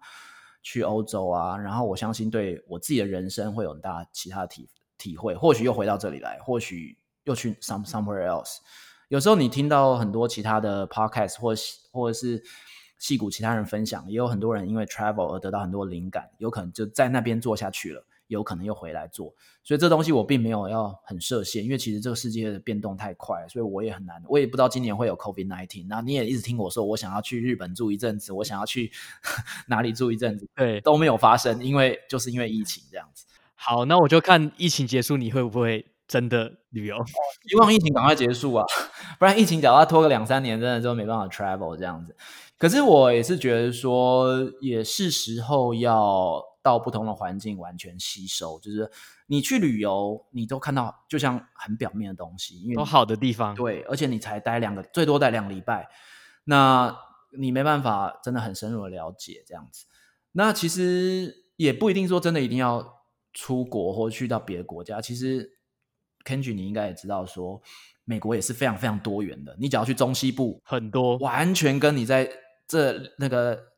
[0.66, 8.60] 去欧洲啊，然后我相信对我自己的人生会有很大其他的体体会，或许又回到这里来，或许又去 some somewhere else。
[9.10, 11.54] 有时候你听到很多其他的 podcast 或
[11.92, 12.42] 或者是
[12.98, 18.06] 戏骨其他人分享，也有很多人因为 travel 而得到很多灵感，有可能就在那边做下去了。
[18.28, 25.86] 有可能又回来做，所以这东西我并没有要很设限，因为其实这个世界的变动太快，所以我也很难，我也不知道今年会有 COVID-19。
[25.88, 28.92] 那你也一直听我说，我想要去日本住一阵子，我想要去
[29.68, 33.26] 哪里住一阵子，对，都没有发生，因为就是因为疫情这样子。
[33.56, 36.96] 好，那我就看疫情结束，你会不会真的旅游？
[37.48, 38.66] 希望疫情赶快结束啊，
[39.20, 42.16] 不然疫情只要拖个两三年，真的就没办法 travel 这样子。
[42.58, 46.53] 可是我也是觉得说，也是时候要。
[46.64, 48.90] 到不同的环境完全吸收，就是
[49.28, 55.90] 你去旅游，你都看到就像很表面的东西，因为有好的地方，对，而且你才待两个，最多待两个礼拜，
[56.46, 56.98] 那
[57.38, 59.86] 你没办法真的很深入的了解这样子。
[60.32, 63.04] 那其实也不一定说真的一定要
[63.34, 65.02] 出国或去到别的国家。
[65.02, 65.58] 其实
[66.24, 67.62] Kenji 你应该也知道说，
[68.06, 69.54] 美国也是非常非常多元的。
[69.60, 72.30] 你只要去中西部，很多完全跟你在
[72.66, 73.73] 这那个。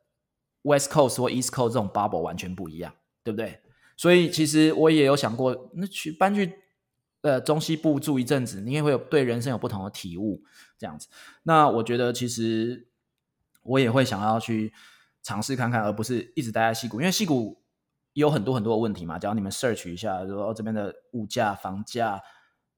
[0.66, 2.93] West Coast 或 East Coast 这种 bubble 完全不一样，
[3.24, 3.61] 对不对？
[3.95, 6.53] 所以其实我也有想过，那去搬去
[7.22, 10.43] 呃中西部住一阵子，你也会有对人生有不同的体悟，
[10.78, 11.07] 这样子。
[11.43, 12.89] 那我觉得其实
[13.63, 14.74] 我也会想要去
[15.24, 17.63] 尝试看看，而不是一直待在西谷，因为西谷
[18.13, 19.18] 有很多很多的问题嘛。
[19.18, 22.20] 只要你们 search 一下，说这边的物价、房价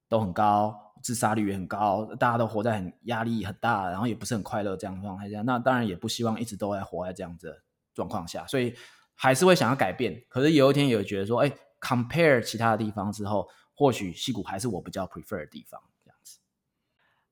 [0.09, 5.41] 都很高，自杀率也很高，大家都活在很压力很大，然后也不是很快乐这样的状态下。
[5.41, 7.63] 那当然也不希望一直都在活在这样子。
[7.97, 8.73] 状况下，所以
[9.15, 10.23] 还是会想要改变。
[10.29, 15.81] 可是有一天也有觉得说，哎，compare 其他的地方之后，或许西谷还是我比较 prefer 的地方。
[16.05, 16.37] 这样子。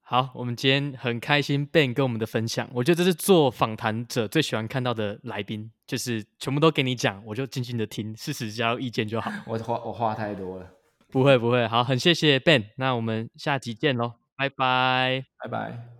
[0.01, 2.67] 好，我们今天很开心 Ben 跟我们的分享。
[2.73, 9.31] 我觉得这是做访谈者最喜欢看到的来宾，就是全部都给你讲，我就静静的听，事实加入意见就好。
[9.45, 10.67] 我话我话太多了，
[11.09, 11.67] 不会不会。
[11.67, 14.13] 好，很谢谢 Ben，那我们下集见喽。
[14.35, 15.94] 拜拜，拜拜。